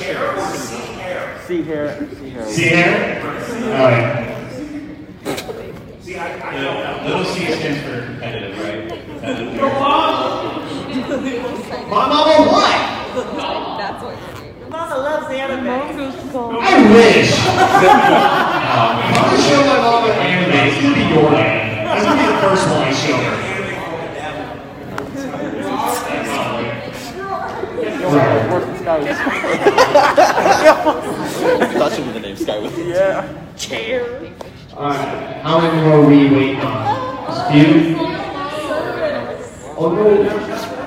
[0.00, 1.40] Hair or see hair?
[1.48, 2.46] See here, see here.
[2.46, 3.20] See here?
[3.74, 4.14] Alright.
[6.00, 7.08] See, I, I don't know.
[7.08, 8.88] Little C stands for competitive, right?
[8.88, 9.62] Competitive.
[11.90, 12.78] My mama what?
[13.78, 14.29] That's what
[14.80, 15.68] Mama loves anime.
[15.68, 15.74] I
[16.94, 17.36] wish.
[17.36, 20.56] I'm gonna show my mom an anime.
[20.56, 21.84] It's gonna be your anime.
[21.84, 23.36] That's gonna be the first one I show her.
[28.10, 28.50] Right.
[28.50, 29.16] Working Skyward.
[31.76, 32.72] That should be the name, Skyward.
[32.78, 33.28] Yeah.
[33.58, 34.32] Chair.
[34.72, 37.26] Alright, how many more we waiting on?
[37.26, 37.96] Just a few?
[39.76, 40.79] Oh no.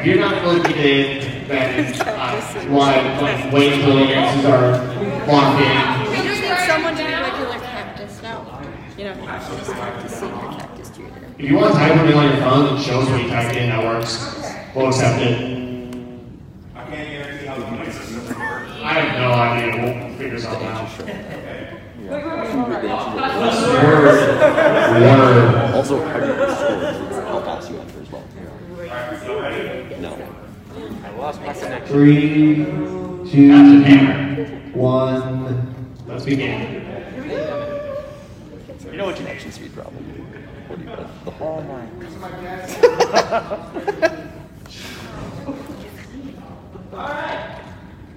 [0.00, 2.32] Yeah, if you're not looking in, then I
[2.70, 4.72] want to like, wait until the answers are
[5.26, 6.10] locked in.
[6.10, 8.62] We just need someone to be regular cactus now.
[8.96, 11.34] You know, cactus, cactus senior, cactus junior.
[11.38, 13.56] If you want to type something on your phone and show us what you typed
[13.56, 14.12] in, that works.
[14.74, 15.36] We'll accept it.
[16.74, 18.70] I can't guarantee how the point system works.
[18.80, 19.68] I have no idea.
[19.84, 20.88] We'll figure something out.
[22.08, 22.24] Word.
[25.02, 25.74] Word.
[25.74, 27.22] Also, how do you score?
[27.26, 28.24] I'll pass you after as well.
[30.00, 30.10] No.
[31.04, 31.86] I lost my connection.
[31.86, 32.54] Three,
[33.30, 35.94] two, one.
[36.06, 36.86] Let's begin.
[38.90, 40.02] You know what connection speed problem?
[40.66, 40.90] What do you
[41.24, 41.84] the Oh my.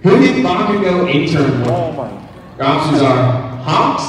[0.03, 1.69] Who did Bakugo intern with?
[1.69, 2.09] Oh my.
[2.57, 4.05] Your options are Hawks,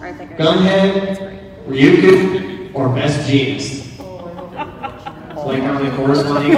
[0.00, 3.83] I think I Gunhead, Ryukyu, or Best Jeanist.
[5.44, 6.52] It's like how they corresponding.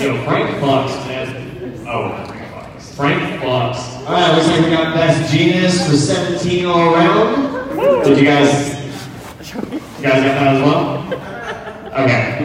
[0.00, 1.84] Yo, Frank Fox, man.
[1.88, 2.94] Oh, Frank Fox.
[2.94, 3.78] Frank Fox.
[4.06, 8.04] Alright, looks like we got Best Jeanist for 17 all around.
[8.04, 8.74] Did you guys,
[9.40, 9.60] you
[10.00, 11.02] guys got that as well?
[11.94, 12.38] Okay.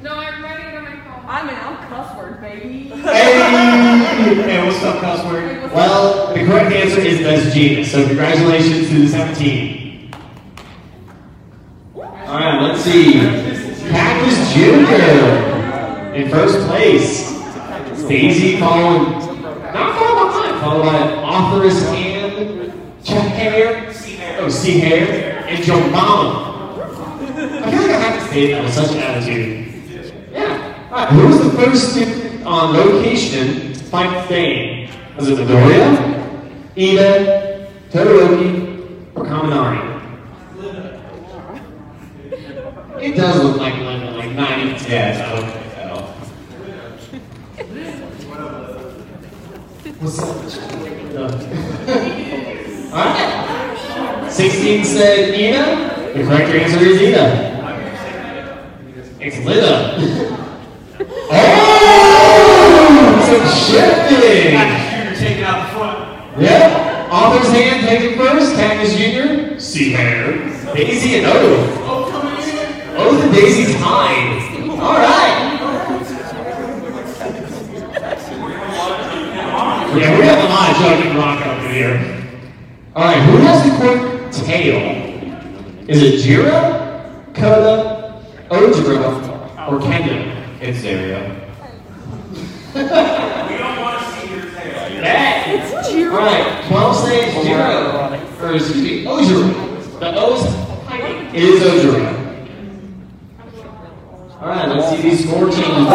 [0.00, 1.24] No, I'm ready to my phone.
[1.26, 2.84] I'm an out cuss word, baby.
[2.90, 4.34] Hey!
[4.34, 5.72] Hey, what's up, cuss word?
[5.72, 9.77] Well, the correct answer is Best Jeanist, so congratulations to the 17.
[12.38, 13.14] Alright, let's see.
[13.90, 16.14] Cactus Jr.
[16.14, 17.36] in first place.
[18.06, 19.10] Daisy following,
[19.74, 22.72] not far behind, followed by Authoress Hand,
[23.02, 23.92] Chuck Hair,
[24.38, 26.86] oh, C Hair, and Joe Mama.
[27.34, 30.30] I feel like I have to say that with such an attitude.
[30.30, 30.88] Yeah.
[30.92, 34.90] Alright, who was the first student on location fight fame?
[35.16, 35.90] Was it Midoriya,
[36.76, 39.88] Ida, Todoroki, or Kaminari?
[43.00, 45.20] It does look like Linda, like 90 to 10.
[45.20, 46.16] I don't think that off.
[50.00, 50.28] What's up?
[54.84, 56.14] 16 said Ina.
[56.14, 57.26] The correct answer is Ina.
[59.20, 59.98] It's Linda.
[61.30, 62.44] oh!
[63.26, 64.52] Some shifting!
[64.52, 65.98] You're taking out the front.
[66.40, 67.10] Yep.
[67.10, 68.54] Author's hand taken first.
[68.54, 69.58] Cactus Jr.
[69.58, 70.32] C hair.
[70.74, 71.34] Daisy and O.
[72.98, 74.70] O's and Daisy's tied.
[74.70, 75.46] All right.
[79.98, 81.96] Yeah, we have a lot of joking rock up here.
[82.94, 84.80] All right, who has the quick tail?
[85.88, 86.52] Is it Jiro,
[87.34, 90.16] Koda, Ojiro, or Kendo?
[90.60, 91.20] It's Zario.
[92.74, 92.80] We
[93.56, 95.02] don't want to see your tail.
[95.02, 96.08] Hey!
[96.10, 97.70] All right, 12 says Jiro.
[98.40, 99.98] Or excuse me, Ojiro.
[99.98, 100.44] The O's
[100.84, 101.34] hiding.
[101.34, 102.28] It is Ojiro.
[104.40, 105.88] All right, let's see these score changes.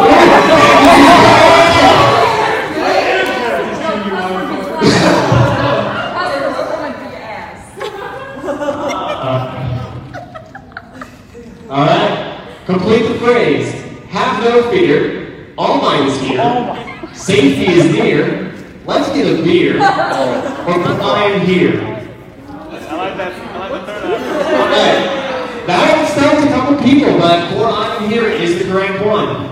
[11.69, 13.71] All right, complete the phrase.
[14.09, 15.53] Have no fear.
[15.57, 17.09] All Might is here.
[17.13, 18.53] Safety is near.
[18.85, 19.77] Let's get a beer.
[19.77, 21.81] Or I am here.
[21.81, 23.33] I like that.
[23.33, 24.53] I like the third option.
[24.67, 25.23] Okay.
[25.65, 29.49] That one stumped a couple people, but for I am here is the correct one.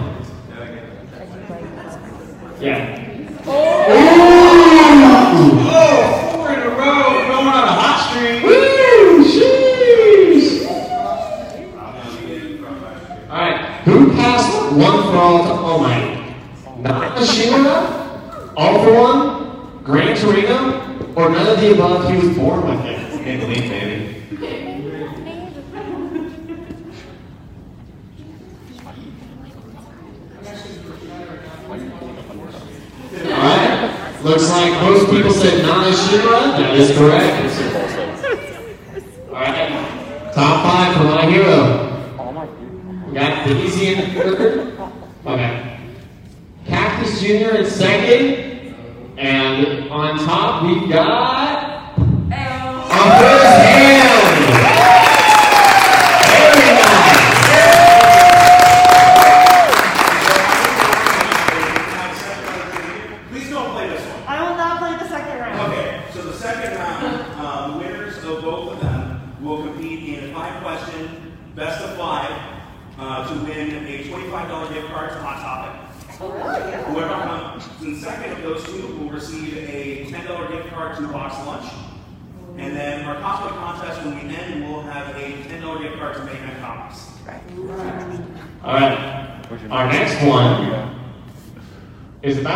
[2.59, 2.99] Yeah.
[3.47, 4.21] Ooh!
[5.73, 8.43] Oh, four in a row, going on a hot streak.
[8.43, 9.23] Woo!
[9.23, 10.67] Sheesh!
[13.29, 16.35] Alright, who passed one for all to All Might?
[16.81, 18.53] Nakashima?
[18.57, 19.83] All for one?
[19.85, 21.13] Gran Torino?
[21.15, 22.61] Or none of the above, he was born
[23.31, 23.39] it?
[23.39, 24.17] Can't believe, baby.
[33.31, 36.57] Alright, looks like most people said Nana Shimura.
[36.57, 37.35] That is correct.
[39.29, 41.70] Alright, top five for my hero.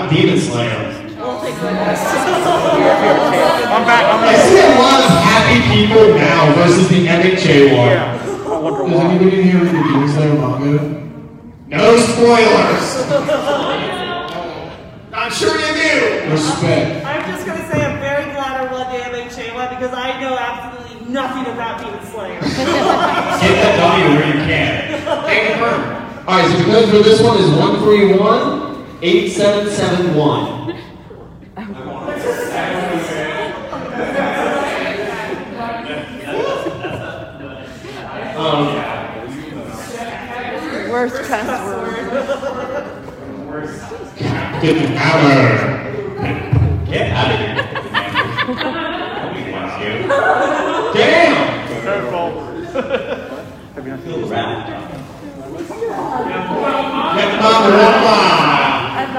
[0.09, 1.05] Demon Slayer.
[3.75, 4.05] I'm back.
[4.05, 4.35] I'm back.
[4.35, 7.71] I see a lot of happy people now versus the epic J1.
[7.71, 8.21] Yeah.
[8.45, 11.05] I Does anybody here read the Demon Slayer manga?
[11.67, 12.85] No spoilers.
[15.13, 16.31] I'm sure you do.
[16.31, 17.05] Respect.
[17.05, 20.37] I'm just gonna say I'm very glad I won the MHA one because I know
[20.37, 22.39] absolutely nothing about Demon Slayer.
[22.41, 25.01] Get that W where you can.
[25.25, 25.65] Thank you.
[26.27, 28.54] All right, so the code for this one is one three one.
[29.05, 30.73] 8771.
[38.35, 38.65] um,
[40.89, 41.93] Worst password.
[44.17, 45.53] Captain Hammer.
[46.89, 47.55] Get out of here.
[50.95, 51.35] Damn!
[51.83, 52.27] Careful.
[53.75, 54.57] Have you not seen the round?
[57.15, 58.44] Get the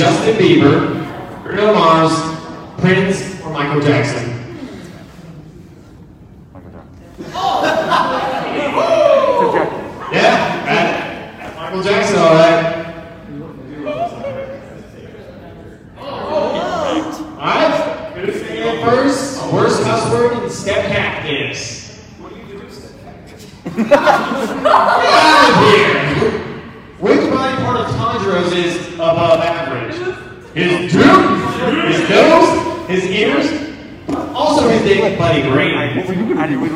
[0.00, 2.12] Justin Bieber, Bruno Mars,
[2.78, 4.30] Prince, or Michael Jackson?
[6.54, 7.32] Michael Jackson.
[7.34, 7.66] Oh.
[10.10, 12.86] Yeah, Michael Jackson, all right.
[17.38, 18.32] All right, good to
[18.82, 19.52] first.
[19.52, 20.10] Worst cuss
[20.42, 20.84] in step.
[22.18, 22.96] What do you do step?
[36.40, 36.72] Hari ini.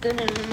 [0.00, 0.47] 跟着。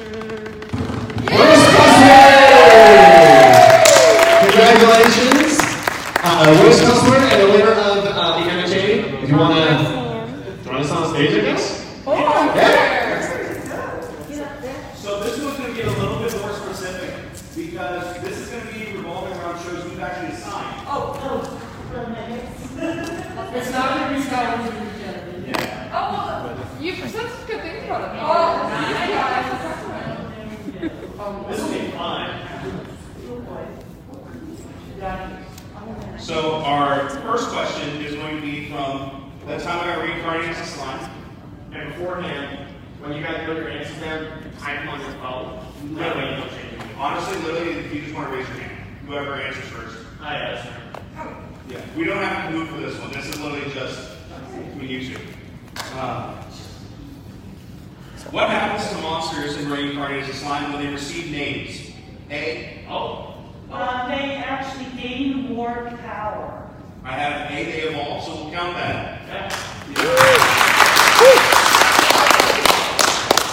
[60.05, 61.91] organized Islam when they receive names?
[62.29, 62.85] A.
[62.87, 63.33] Oh.
[63.71, 66.69] Uh, they actually gain more power.
[67.03, 67.65] I have A.
[67.65, 69.27] They evolve, so we'll count that.
[69.27, 69.51] Yeah.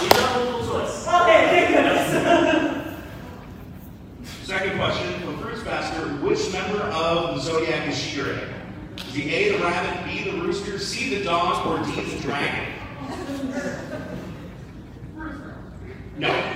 [0.03, 0.43] Yeah.
[4.43, 5.63] Second question from Fruits
[6.21, 8.53] Which member of the zodiac is Shire?
[8.97, 12.73] Is he A the rabbit, B the rooster, C the dog, or D the dragon?
[16.19, 16.52] No.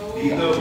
[0.00, 0.57] Either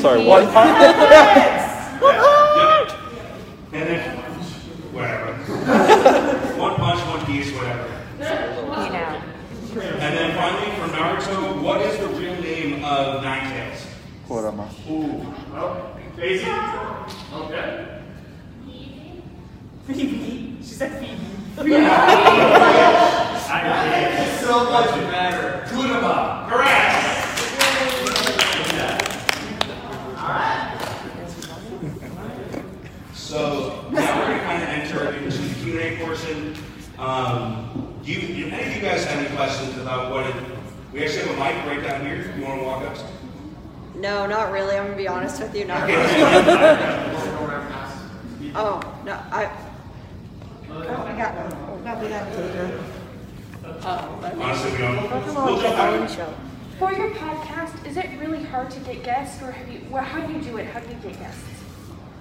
[0.00, 1.54] Sorry, what?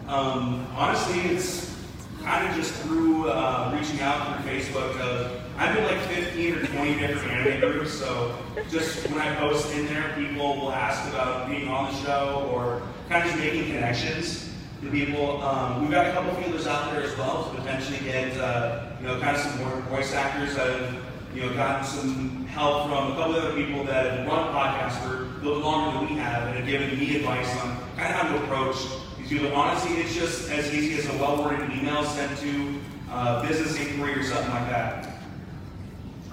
[0.07, 1.75] Um, honestly, it's
[2.23, 4.99] kind of just through uh, reaching out through Facebook.
[4.99, 8.37] Uh, I'm in like 15 or 20 different anime groups, so
[8.69, 12.81] just when I post in there, people will ask about being on the show or
[13.09, 15.41] kind of just making connections to people.
[15.41, 19.07] Um, we've got a couple feelers out there as well to potentially get, uh, you
[19.07, 20.95] know, kind of some more voice actors have,
[21.33, 25.25] you know, gotten some help from a couple other people that have run podcasts for
[25.25, 28.35] a little longer than we have and have given me advice on kind of how
[28.35, 28.75] to approach
[29.17, 29.53] these people.
[29.55, 34.23] Honestly, it's just as easy as a well-worded email sent to uh, business inquiry or
[34.23, 35.15] something like that.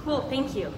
[0.04, 0.22] Cool.
[0.22, 0.72] Thank you.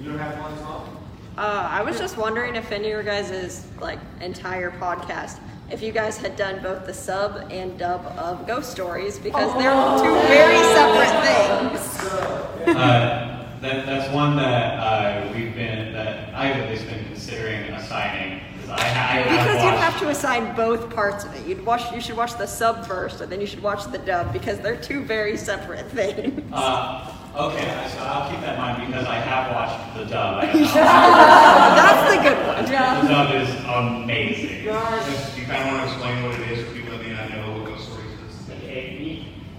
[0.00, 0.88] You don't have one as well?
[1.36, 5.38] Uh, I was just wondering if any of your guys' like entire podcast,
[5.70, 9.72] if you guys had done both the sub and dub of Ghost Stories because they're
[9.98, 12.76] two very separate things.
[12.76, 18.31] Uh, that, that's one that uh, we've been, that I've at least been considering assigning.
[18.76, 21.46] 'Cause I, I have Because you'd have to assign both parts of it.
[21.46, 21.92] You'd watch.
[21.92, 24.76] You should watch the sub first, and then you should watch the dub because they're
[24.76, 26.50] two very separate things.
[26.52, 30.38] Uh, okay, so I'll keep that in mind because I have watched the dub.
[30.42, 32.64] I have That's the good one.
[32.64, 34.64] The dub is amazing.
[34.64, 37.30] If you kind of want to explain what it is for people that may not
[37.30, 38.16] know what Ghost Stories is.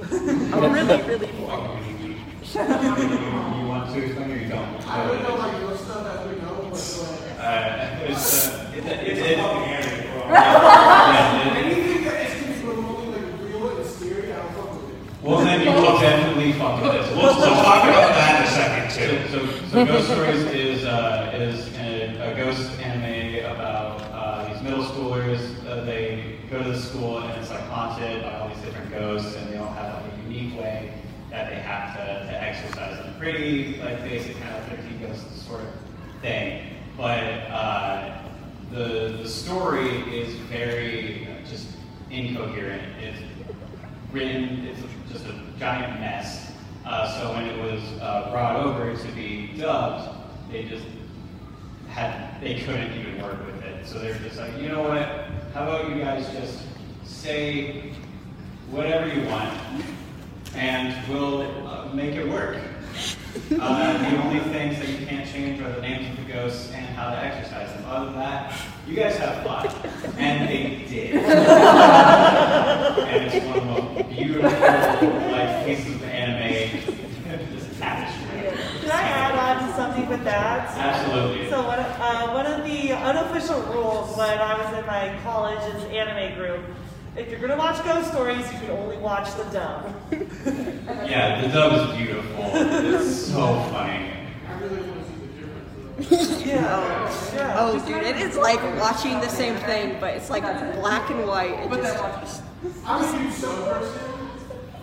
[0.54, 1.28] Oh, really, really.
[1.28, 1.34] You
[3.68, 4.88] want to explain or you don't?
[4.88, 7.23] I don't know like most stuff as we go, but go ahead.
[7.44, 12.68] Uh, it's, uh, it, it, it, it, Yeah, yeah, it- Anything that is gonna be
[12.68, 15.24] remotely like real and scary, I don't fuck with it.
[15.24, 17.10] well, then you will definitely fuck with this.
[17.12, 19.28] We'll, we'll talk about that in a second too.
[19.30, 24.62] So, so, so Ghost Stories is uh, is a, a ghost anime about uh, these
[24.64, 25.42] middle schoolers.
[25.68, 29.36] Uh, they go to the school and it's like haunted by all these different ghosts,
[29.36, 30.94] and they all have like a unique way
[31.30, 33.14] that they have to, to exercise them.
[33.20, 35.68] Pretty like basic kind of 13 ghosts sort of
[36.22, 38.22] thing, but uh,
[38.72, 41.68] the the story is very uh, just
[42.12, 42.84] incoherent.
[43.02, 43.20] It's
[44.12, 44.80] written, it's
[45.12, 46.52] just a giant mess.
[46.86, 50.16] Uh, so when it was uh, brought over to be dubbed,
[50.52, 50.86] they just
[51.90, 53.88] had, they couldn't even work with it.
[53.88, 55.08] So they're just like, you know what?
[55.54, 56.64] How about you guys just
[57.04, 57.94] say
[58.70, 59.60] whatever you want,
[60.56, 62.58] and we'll uh, make it work.
[63.60, 66.86] Uh, the only things that you can't change are the names of the ghosts and
[66.96, 67.84] how to exercise them.
[67.88, 68.54] Other than that,
[68.88, 69.68] you guys have fun.
[70.18, 71.16] And they did.
[71.24, 71.24] and
[73.26, 74.50] it's one of the most beautiful
[75.32, 76.80] like pieces of anime.
[77.54, 78.82] Just tapestry.
[78.82, 80.78] Can I add on to something with that?
[80.78, 81.50] Absolutely.
[81.50, 86.36] So one, uh, one of the unofficial rules when I was in my college's anime
[86.36, 86.64] group,
[87.16, 89.94] if you're gonna watch ghost stories, you can only watch the dub.
[91.08, 92.44] Yeah, the dub is beautiful.
[92.54, 94.10] It's so funny.
[94.48, 95.72] I really want to see the difference.
[96.42, 96.46] though.
[96.50, 96.76] Yeah.
[96.76, 97.56] Oh, yeah.
[97.60, 100.44] Oh, dude, it is like watching the same thing, but it's like
[100.80, 101.58] black and white.
[101.60, 102.44] It just.
[102.86, 104.02] I'm a huge sub person,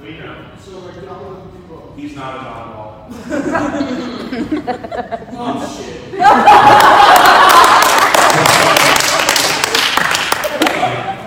[0.02, 0.50] We know.
[0.64, 1.96] so like y'all want to do both.
[1.96, 3.06] He's not a non-ball.
[5.42, 6.00] Oh shit.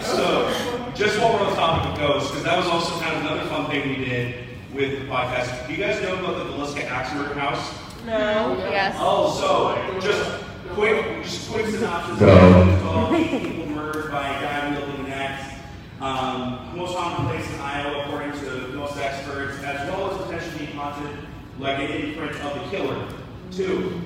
[0.02, 0.52] So,
[0.96, 3.46] just while we're on the topic of ghosts, because that was also kind of another
[3.50, 4.36] fun thing we did
[4.74, 5.68] with the podcast.
[5.68, 7.72] Do you guys know about the Villisca Axe Murder House?
[8.04, 8.58] No.
[8.72, 8.96] Yes.
[8.98, 10.44] Oh, so just
[10.74, 12.18] quick, just quick synopsis.
[12.18, 12.80] Go.
[12.82, 15.60] Twelve people murdered by a guy wielding an axe.
[16.02, 20.76] Um, most haunted place in Iowa, according to most experts, as well as potentially being
[20.76, 21.16] haunted
[21.60, 23.08] like an imprint of the killer.
[23.52, 24.02] Two,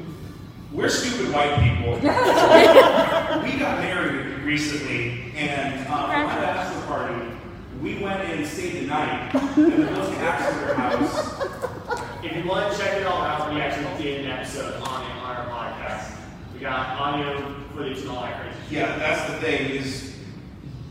[0.73, 1.93] we're stupid white people.
[2.03, 7.36] we got married recently, and for my bachelor party,
[7.81, 12.23] we went and stayed the night at the Villisca Axe Murder House.
[12.23, 15.15] If you want to check it all out, we actually did an episode on it
[15.17, 16.17] on our podcast.
[16.53, 18.71] We got audio footage and all that crazy shit.
[18.79, 20.15] Yeah, that's the thing is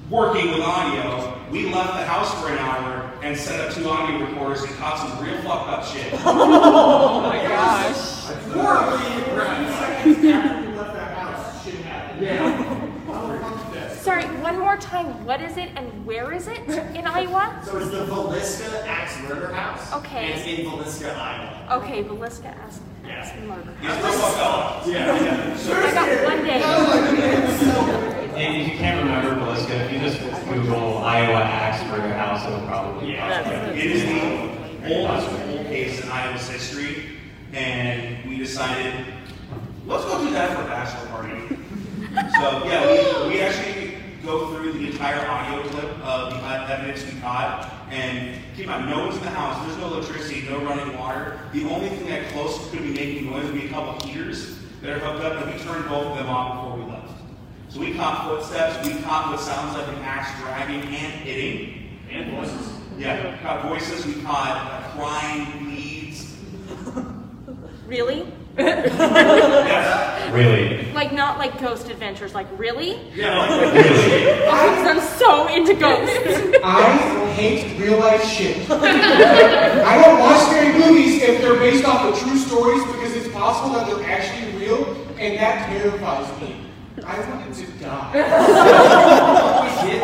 [0.09, 1.37] working with audio.
[1.51, 4.99] We left the house for an hour and set up two audio recorders and caught
[4.99, 6.13] some real fucked up shit.
[6.25, 8.25] Oh my gosh.
[8.53, 9.79] Horribly impressed.
[9.79, 12.23] Seconds after we left that house, shit happened.
[12.23, 12.86] Yeah.
[14.07, 15.27] Sorry, one more time.
[15.27, 16.61] What is it and where is it
[16.95, 17.61] in Iowa?
[17.65, 19.93] So it's the Villisca Axe Murder House.
[19.95, 20.31] Okay.
[20.31, 21.83] And it's in Villisca, Iowa.
[21.83, 22.83] Okay, Villisca asked.
[23.05, 23.47] Yeah.
[23.49, 23.75] Murder.
[23.83, 24.87] It's real fucked up.
[24.87, 25.59] Yeah, yeah.
[25.59, 26.63] I got one day.
[28.37, 32.65] And if you can't remember Villisca, if you just Google Iowa Axe Murder House, it'll
[32.69, 33.75] probably pop up.
[33.75, 37.19] It is the oldest cold case in Iowa's history,
[37.53, 39.05] and we decided,
[39.85, 41.57] let's go do that for a bachelor party.
[42.39, 43.87] So yeah, we, we actually
[44.27, 46.33] go through the entire audio clip of
[46.87, 49.87] the evidence we caught, and keep in mind, no one's in the house, there's no
[49.87, 51.39] electricity, no running water.
[51.53, 54.91] The only thing that close could be making noise would be a couple heaters that
[54.91, 57.13] are hooked up, and we turned both of them off before we left.
[57.69, 61.83] So we caught footsteps, we caught what sounds like an axe dragging and hitting.
[62.11, 62.73] And voices.
[62.97, 66.37] Yeah, we caught voices, we caught uh, crying bleeds.
[67.87, 68.33] Really?
[68.59, 70.33] Yes.
[70.33, 70.93] Really?
[70.93, 72.35] Like not like ghost adventures.
[72.35, 72.99] Like really?
[73.15, 74.25] Yeah, like, Really?
[74.41, 76.17] Because I'm so into ghosts.
[76.65, 78.69] I hate real life shit.
[78.71, 83.75] I don't watch scary movies if they're based off of true stories because it's possible
[83.77, 84.85] that they're actually real,
[85.19, 86.67] and that terrifies me.
[87.05, 88.13] I wanted to die.
[89.85, 90.03] We did.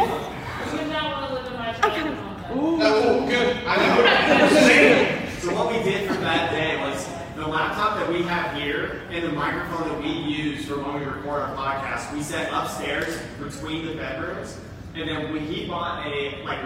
[2.55, 3.57] Oh, good.
[3.67, 5.19] I know.
[5.43, 9.25] So what we did for that day was the laptop that we have here and
[9.25, 13.87] the microphone that we use for when we record our podcast, we set upstairs between
[13.87, 14.59] the bedrooms,
[14.95, 16.59] and then we he bought a like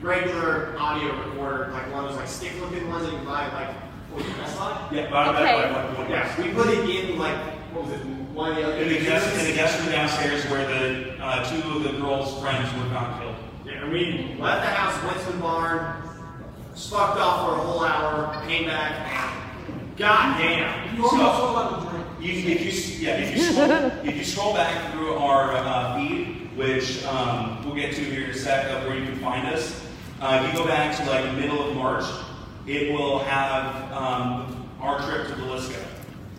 [0.00, 3.68] regular audio recorder, like one of those like stick looking ones that you buy like
[4.10, 4.88] what was it, Best Buy?
[4.92, 5.44] yeah, bottom Okay.
[5.44, 7.36] back, like, like, Yeah, we put it in like
[7.72, 10.44] what was it, one of the other In the guest, in the guest room downstairs
[10.50, 13.36] where the uh, two of the girls' friends were found killed.
[13.64, 16.02] Yeah, and we left the house, went to the barn,
[16.74, 19.40] fucked off for a whole hour, came back.
[19.96, 20.96] God damn.
[20.96, 22.06] You also allowed to drink.
[22.20, 23.70] You, if you, yeah, if you scroll,
[24.04, 28.30] if you scroll back through our uh, feed, which um, we'll get to here in
[28.30, 29.86] a sec, of where you can find us.
[30.20, 32.04] Uh, if you go back to like the middle of March,
[32.66, 35.84] it will have um, our trip to Villisca,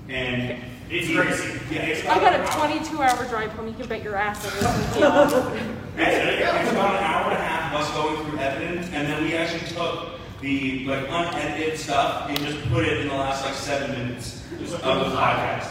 [0.10, 1.60] and It's crazy.
[1.72, 3.68] Yeah, it's I got a 22 hour drive home.
[3.68, 5.34] You can bet your ass it was.
[5.96, 9.24] It's, it's about an hour and a half of us going through evidence, and then
[9.24, 10.13] we actually took
[10.44, 14.70] the like unedited stuff and just put it in the last like seven minutes of
[14.70, 15.70] the podcast.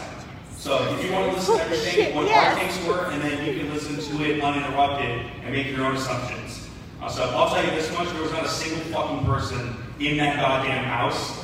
[0.57, 2.57] So if you want to listen to everything, Shit, what yes.
[2.57, 5.95] our takes were, and then you can listen to it uninterrupted and make your own
[5.95, 6.67] assumptions.
[7.01, 10.17] Uh, so I'll tell you this much: there was not a single fucking person in
[10.17, 11.43] that goddamn house,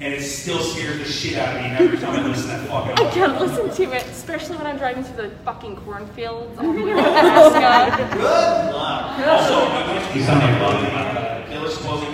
[0.00, 2.66] and it still scares the shit out of me every time I listen to that
[2.66, 2.90] fucking.
[2.92, 3.10] I audio.
[3.10, 6.92] can't listen to it, especially when I'm driving through the fucking cornfields all the way
[6.94, 8.08] to Alaska.
[8.16, 9.18] Good luck.
[9.20, 11.19] Also, I'm going to be You sound like something Bugs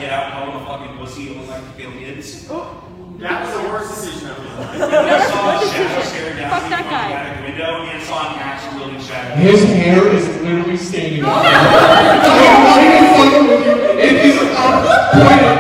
[0.07, 2.47] get out, call him a fucking pussy, and look like to kill kids.
[2.47, 4.55] That was the worst decision of my life.
[4.77, 4.79] I
[5.27, 7.09] saw a shadow staring down Fuck me that from guy.
[7.09, 9.35] the attic window and saw an axe wielding shadow.
[9.41, 11.43] His hair is literally standing up.
[11.43, 13.75] I'm not even fucking with you.
[13.99, 14.85] It is up
[15.17, 15.57] pointed.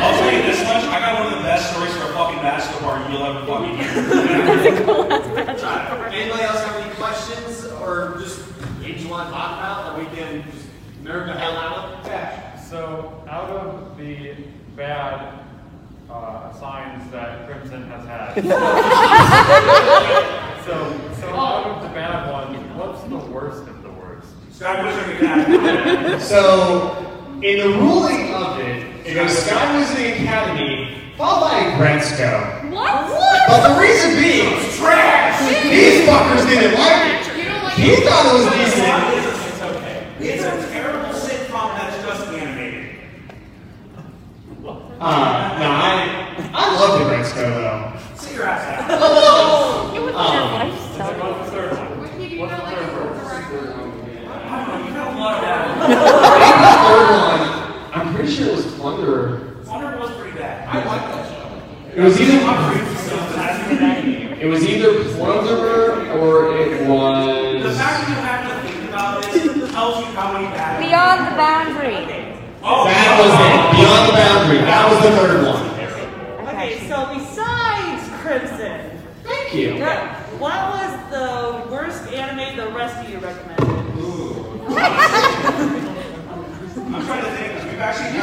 [0.00, 2.40] I'll tell you this much, I got one of the best stories for a fucking
[2.40, 3.90] basketball party you'll ever fucking hear.
[6.14, 8.38] Anybody else have any questions or just
[8.80, 10.64] things you want to talk about that we can just
[11.02, 12.10] nerd the hell out of?
[12.70, 12.78] So,
[13.28, 14.36] out of the
[14.80, 15.44] bad
[16.08, 18.34] uh, signs that Crimson has had,
[20.64, 24.28] so, so out of the bad ones, what's the worst of the worst?
[24.52, 26.18] Sky Wizard Academy.
[26.20, 26.96] So,
[27.42, 32.70] in the ruling of it, it goes Sky Wizarding Academy, followed by Gretzko.
[32.70, 33.10] What?
[33.10, 33.48] what?
[33.48, 35.38] But the reason being, it's trash!
[35.62, 37.20] These fuckers didn't like it.
[37.78, 38.96] He thought it was decent.
[39.44, 39.98] It's okay.
[40.20, 42.80] It's a terrible sitcom that's just animated.
[45.00, 47.98] Uh, no, I, I love the Gretzko though.
[48.16, 48.90] Sit your ass down.
[49.96, 51.14] It was Um, their lifestyle.
[51.38, 51.88] What's the third one?
[52.00, 53.88] What's the third one?
[54.28, 55.60] I don't know, you got a lot of that.
[55.88, 57.40] the third one,
[57.94, 59.64] I'm pretty sure it was Plunderer.
[59.64, 60.68] Thunder was pretty bad.
[60.68, 61.48] I like that show.
[61.96, 62.44] It was either, The
[64.40, 67.62] it was either Plunderer or it was.
[67.62, 71.20] The fact that you have to think about this tells you how many bad Beyond
[71.26, 72.36] the boundary.
[72.62, 73.49] Oh, That was it.
[74.00, 74.58] Beyond the boundary.
[74.64, 75.60] That was the third one.
[76.54, 79.74] Okay, so besides Crimson, Thank you.
[80.38, 83.60] what was the worst anime the rest of you recommended?
[86.92, 88.20] I'm trying to think, 'cause we've actually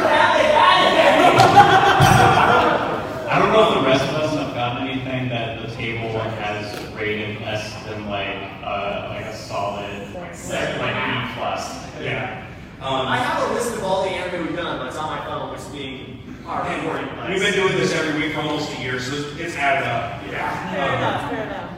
[3.30, 6.94] I don't know if the rest of us have gotten anything that the table has
[6.96, 11.64] rated less than like uh, like a solid like B plus.
[12.02, 12.44] Yeah.
[12.80, 15.26] Um, I have a list of all the anime we've done, but it's on my
[15.26, 15.68] phone, which is
[16.48, 17.30] being and important.
[17.30, 20.22] we've been doing this every week for almost a year, so it's- it's added up.
[20.32, 20.72] Yeah.
[20.72, 20.98] Fair Yeah.
[20.98, 21.70] enough, fair um, enough.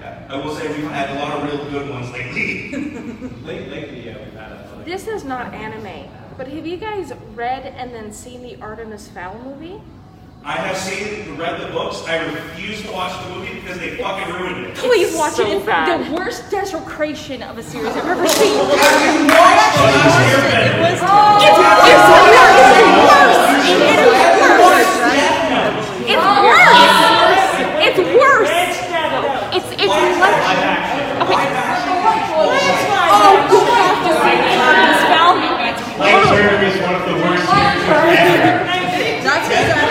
[0.00, 0.34] Yeah.
[0.34, 2.70] I will say we've had a lot of real good ones lately.
[3.46, 4.82] Late, lately, yeah, we've had a.
[4.84, 9.38] This is not anime, but have you guys read and then seen the Artemis Fowl
[9.44, 9.80] movie?
[10.46, 12.04] I have seen, read the books.
[12.06, 14.74] I refuse to watch the movie because they fucking ruined it.
[14.74, 15.56] Please watch so it.
[15.56, 16.04] It's bad.
[16.04, 18.52] the worst desecration of a series I've ever seen.
[18.52, 20.84] Have you watched The Last Airbender?
[20.84, 21.00] It's.
[21.00, 21.00] It's.
[21.00, 21.00] It's.
[21.00, 21.00] It's.
[21.00, 22.34] It's it's oh god, this foul movie.
[22.34, 22.52] It's Blake Sherman is one of the worst characters ever.
[22.52, 22.82] That's This is my someone top gets 10 list.
[22.84, 23.13] decapitated It's
[37.04, 37.54] The worst.
[39.24, 39.84] That's essential.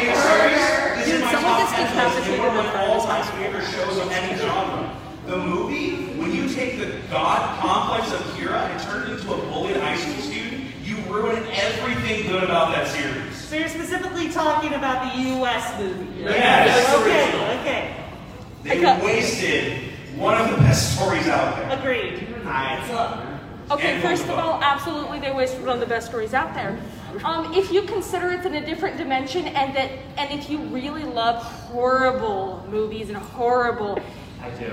[0.00, 0.66] It's hilarious.
[1.04, 2.40] This whole thing perpetuated
[2.72, 3.28] the low-size
[3.72, 4.82] shows of any genre.
[5.26, 9.36] The movie, when you take the god complex of Kira and turn it into a
[9.36, 10.47] bullied high school student, you
[11.10, 13.34] ruin everything good about that series.
[13.36, 15.80] So you're specifically talking about the U.S.
[15.80, 16.24] movie?
[16.24, 16.34] right?
[16.34, 16.94] Yes.
[17.00, 18.04] Okay, okay.
[18.62, 21.78] They wasted one of the best stories out there.
[21.78, 22.26] Agreed.
[23.70, 26.78] Okay, And first of all, absolutely, they wasted one of the best stories out there.
[27.22, 31.04] Um, if you consider it's in a different dimension, and that, and if you really
[31.04, 33.98] love horrible movies and horrible,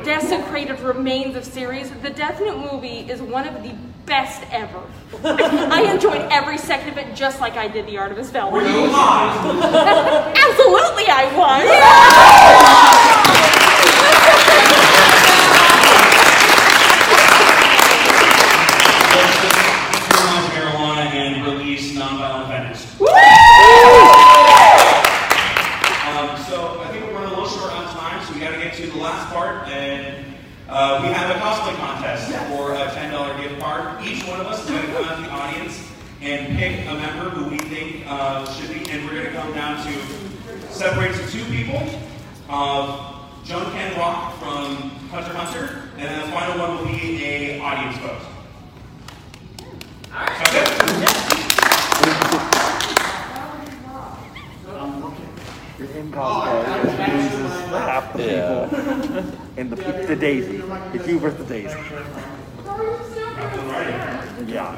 [0.03, 3.73] desecrated remains of series, the Death Note movie is one of the
[4.05, 4.81] best ever.
[5.23, 8.51] I enjoyed every second of it, just like I did the Artemis Fowl.
[8.51, 8.67] Were you.
[8.67, 8.93] Absolutely,
[11.09, 11.65] I was.
[19.15, 22.81] Legalize marijuana and release nonviolent offenders.
[26.05, 28.57] Um, so I think we're running a little short on time, so we got to
[28.57, 30.25] get to the last part, and
[30.69, 34.03] uh, we have a cosplay contest for a ten dollar gift card.
[34.05, 35.81] Each one of us is going to come out to the audience
[36.21, 39.53] and pick a member who we think uh, should be, and we're going to go
[39.53, 39.93] down to
[40.73, 41.81] separate to two people.
[42.49, 43.11] Uh,
[43.43, 44.75] John Ken Rock from
[45.09, 48.21] Hunter x Hunter, and then the final one will be a audience vote.
[50.15, 50.67] Sound good?
[55.77, 59.33] Your improv guy loses half the people.
[59.57, 60.61] and the, pe- the daisy.
[60.93, 61.77] It's you versus the daisy.
[64.47, 64.75] Yeah.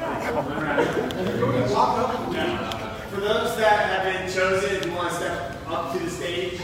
[3.12, 6.60] For those that have been chosen and want to step up to the stage.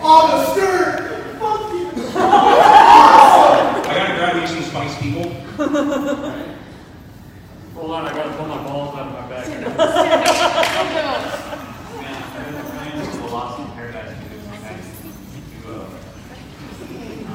[0.00, 0.96] On the skirt!
[1.38, 1.86] Fuck you!
[2.18, 2.20] I
[3.86, 5.26] gotta grab these some spice people.
[7.74, 9.46] Hold on, I gotta pull my balls out of my bag.
[13.16, 14.88] The Lost in Paradise movies are nice
[15.62, 15.78] duo.
[17.28, 17.30] Uh,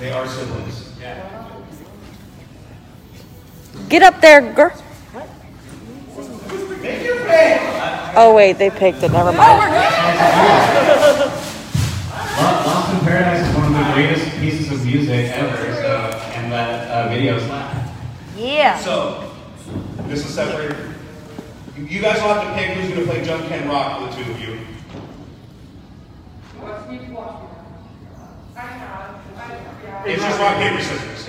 [0.00, 0.76] They are siblings.
[1.00, 1.16] yeah.
[3.98, 4.70] Get up there, girl.
[8.14, 9.10] Oh wait, they picked it.
[9.10, 9.58] Never mind.
[9.58, 11.32] Lo-
[12.38, 16.88] Lost in Paradise is one of the greatest pieces of music ever, so, and that
[16.88, 17.90] uh, video slapped.
[18.36, 18.78] Yeah.
[18.78, 19.32] So,
[20.06, 20.76] this is separated.
[21.76, 24.22] You- You guys will have to pick who's gonna play Jump Ken Rock for the
[24.22, 24.60] two of you.
[30.06, 31.27] It's just rock, paper, scissors.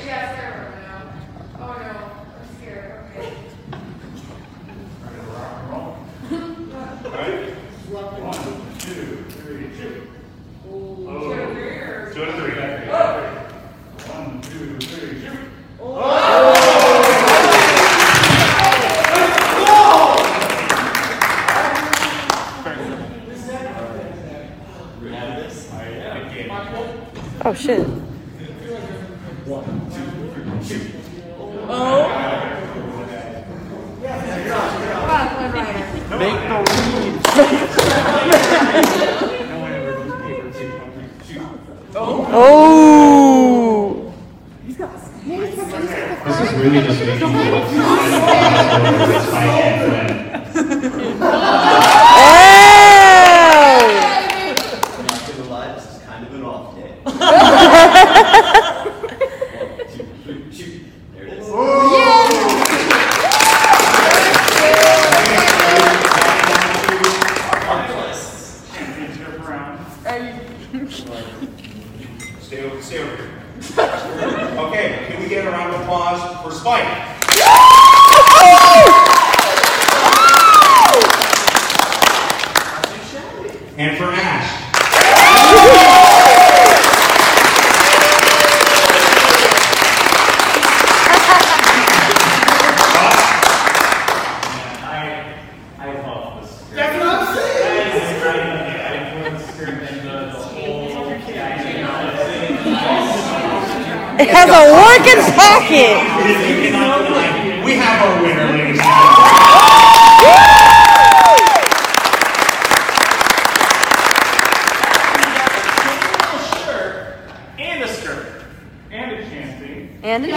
[120.01, 120.07] Chancy.
[120.07, 120.35] And a So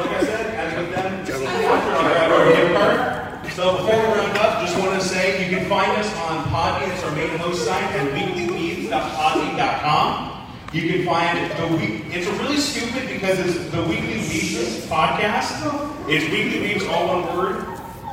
[0.00, 1.26] like I said, as with them,
[3.50, 6.92] so before we round up, just want to say you can find us on Podbean.
[6.92, 9.84] It's our main host site at weeklyweebs.podbean.com.
[9.84, 10.34] Oh!
[10.74, 12.06] You can find the week.
[12.10, 15.83] It's really stupid because it's the Weekly Weebs podcast.
[16.06, 17.64] It's Weekly Weebs all one word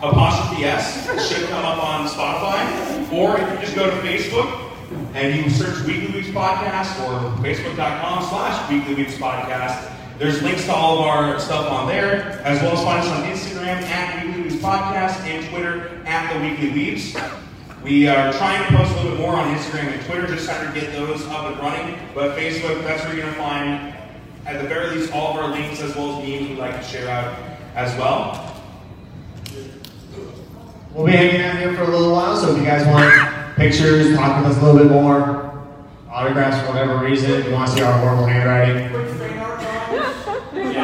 [0.01, 1.03] apostrophe s.
[1.27, 4.71] Should come up on Spotify, or if you just go to Facebook
[5.13, 9.91] and you search Weekly Weebs Podcast or Facebook.com slash Weekly Weebs Podcast.
[10.17, 13.23] There's links to all of our stuff on there, as well as find us on
[13.23, 17.83] Instagram at Weekly Weebs Podcast and Twitter at The Weekly Weebs.
[17.83, 20.73] We are trying to post a little bit more on Instagram and Twitter, just trying
[20.73, 21.99] to get those up and running.
[22.15, 23.93] But Facebook, that's where you're going to find,
[24.45, 26.83] at the very least, all of our links as well as memes we'd like to
[26.83, 28.47] share out as well.
[30.93, 34.15] We'll be hanging out here for a little while, so if you guys want pictures,
[34.15, 35.63] talk with us a little bit more,
[36.09, 38.91] autographs for whatever reason, if you want to see our horrible handwriting.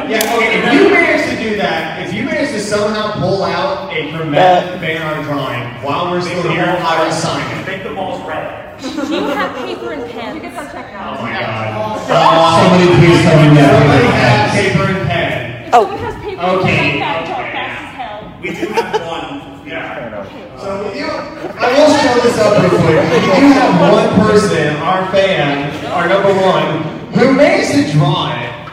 [0.08, 3.92] Yeah, okay, if you manage to do that, if you manage to somehow pull out
[3.92, 7.66] a dramatic fan art drawing while we're still here, I will sign it.
[7.66, 8.80] Make the balls red.
[8.80, 10.36] Do you have paper and pen?
[10.36, 11.18] You get that checked out.
[11.18, 12.00] Oh my god.
[12.08, 13.68] Somebody please tell me that.
[13.76, 15.70] Somebody has paper and pen.
[15.74, 16.07] Oh.
[16.38, 17.00] Someone has Okay.
[17.02, 17.52] and pen.
[17.52, 18.20] Fast as hell.
[18.40, 19.66] We do have one.
[19.66, 20.24] Yeah.
[20.58, 23.02] So if you, I will show this up real quick.
[23.10, 26.82] We do have one person, our fan, our number one,
[27.12, 28.70] who makes to draw it,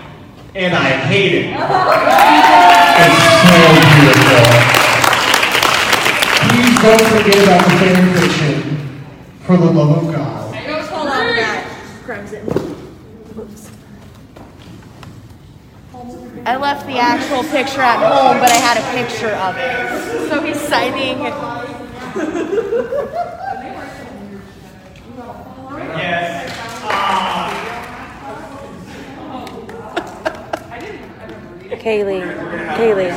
[0.56, 1.56] and I hate it.
[2.98, 3.60] It's so
[3.92, 4.46] beautiful.
[6.48, 8.56] Please don't forget about the fan fiction.
[9.42, 10.54] For the love of God.
[10.56, 11.66] I Hold on, guys.
[12.06, 12.65] Crimson.
[16.46, 20.30] I left the actual picture at home, but I had a picture of it.
[20.30, 21.20] So he's signing.
[25.98, 26.52] Yes.
[31.86, 32.24] Kaylee.
[32.78, 33.14] Kaylee.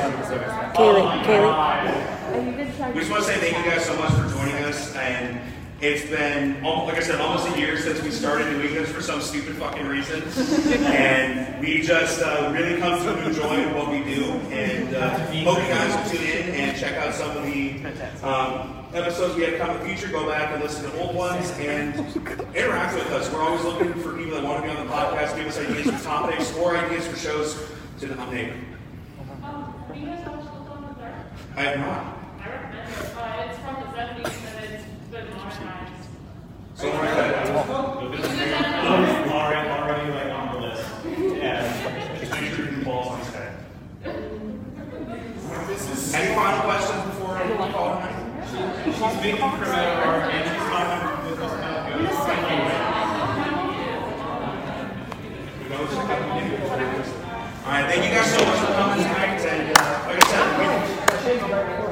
[0.74, 1.08] Kaylee.
[1.24, 2.94] Kaylee.
[2.94, 4.94] We just want to say thank you guys so much for joining us.
[4.96, 5.37] And
[5.80, 9.20] it's been, like I said, almost a year since we started doing this for some
[9.20, 10.22] stupid fucking reason.
[10.86, 14.24] and we just uh, really come to enjoy what we do.
[14.50, 17.84] And uh, hope you guys will tune in and check out some of the
[18.26, 20.10] um, episodes we have come in the future.
[20.12, 21.94] Go back and listen to old ones and
[22.56, 23.32] interact with us.
[23.32, 25.94] We're always looking for people that want to be on the podcast, give us ideas
[25.96, 27.56] for topics or ideas for shows
[28.00, 28.52] to nominate.
[31.56, 32.18] I have not.
[32.40, 33.16] I recommend it.
[33.16, 36.08] Uh, it's from the 70s and it's been modernized.
[36.78, 37.42] So there.
[39.26, 40.86] Already, already like on the list.
[41.34, 41.66] Yeah.
[42.20, 43.52] Just make sure you on his head.
[46.14, 48.14] Any final questions before we call night?
[48.84, 51.78] She's making criminal art and she's talking with us about
[57.64, 59.42] All right, thank you guys so much for coming tonight.
[59.42, 60.46] And uh, like I said,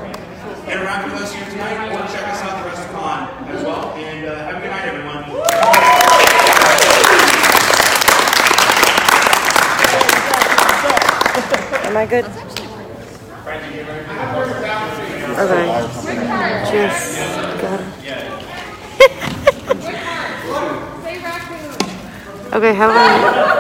[0.06, 2.75] we interact with us here tonight or check us out the rest
[3.06, 3.92] con as well.
[3.94, 5.22] And uh, have a good night, everyone.
[11.86, 12.24] Am I good?
[15.38, 15.66] Okay.
[16.72, 17.02] Just
[17.62, 17.86] gotta.
[22.56, 23.55] okay, how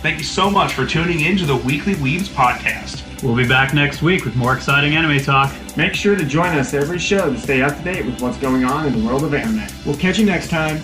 [0.00, 3.02] Thank you so much for tuning in to the Weekly Weebs podcast.
[3.20, 5.52] We'll be back next week with more exciting anime talk.
[5.76, 8.64] Make sure to join us every show to stay up to date with what's going
[8.64, 9.66] on in the world of anime.
[9.84, 10.80] We'll catch you next time.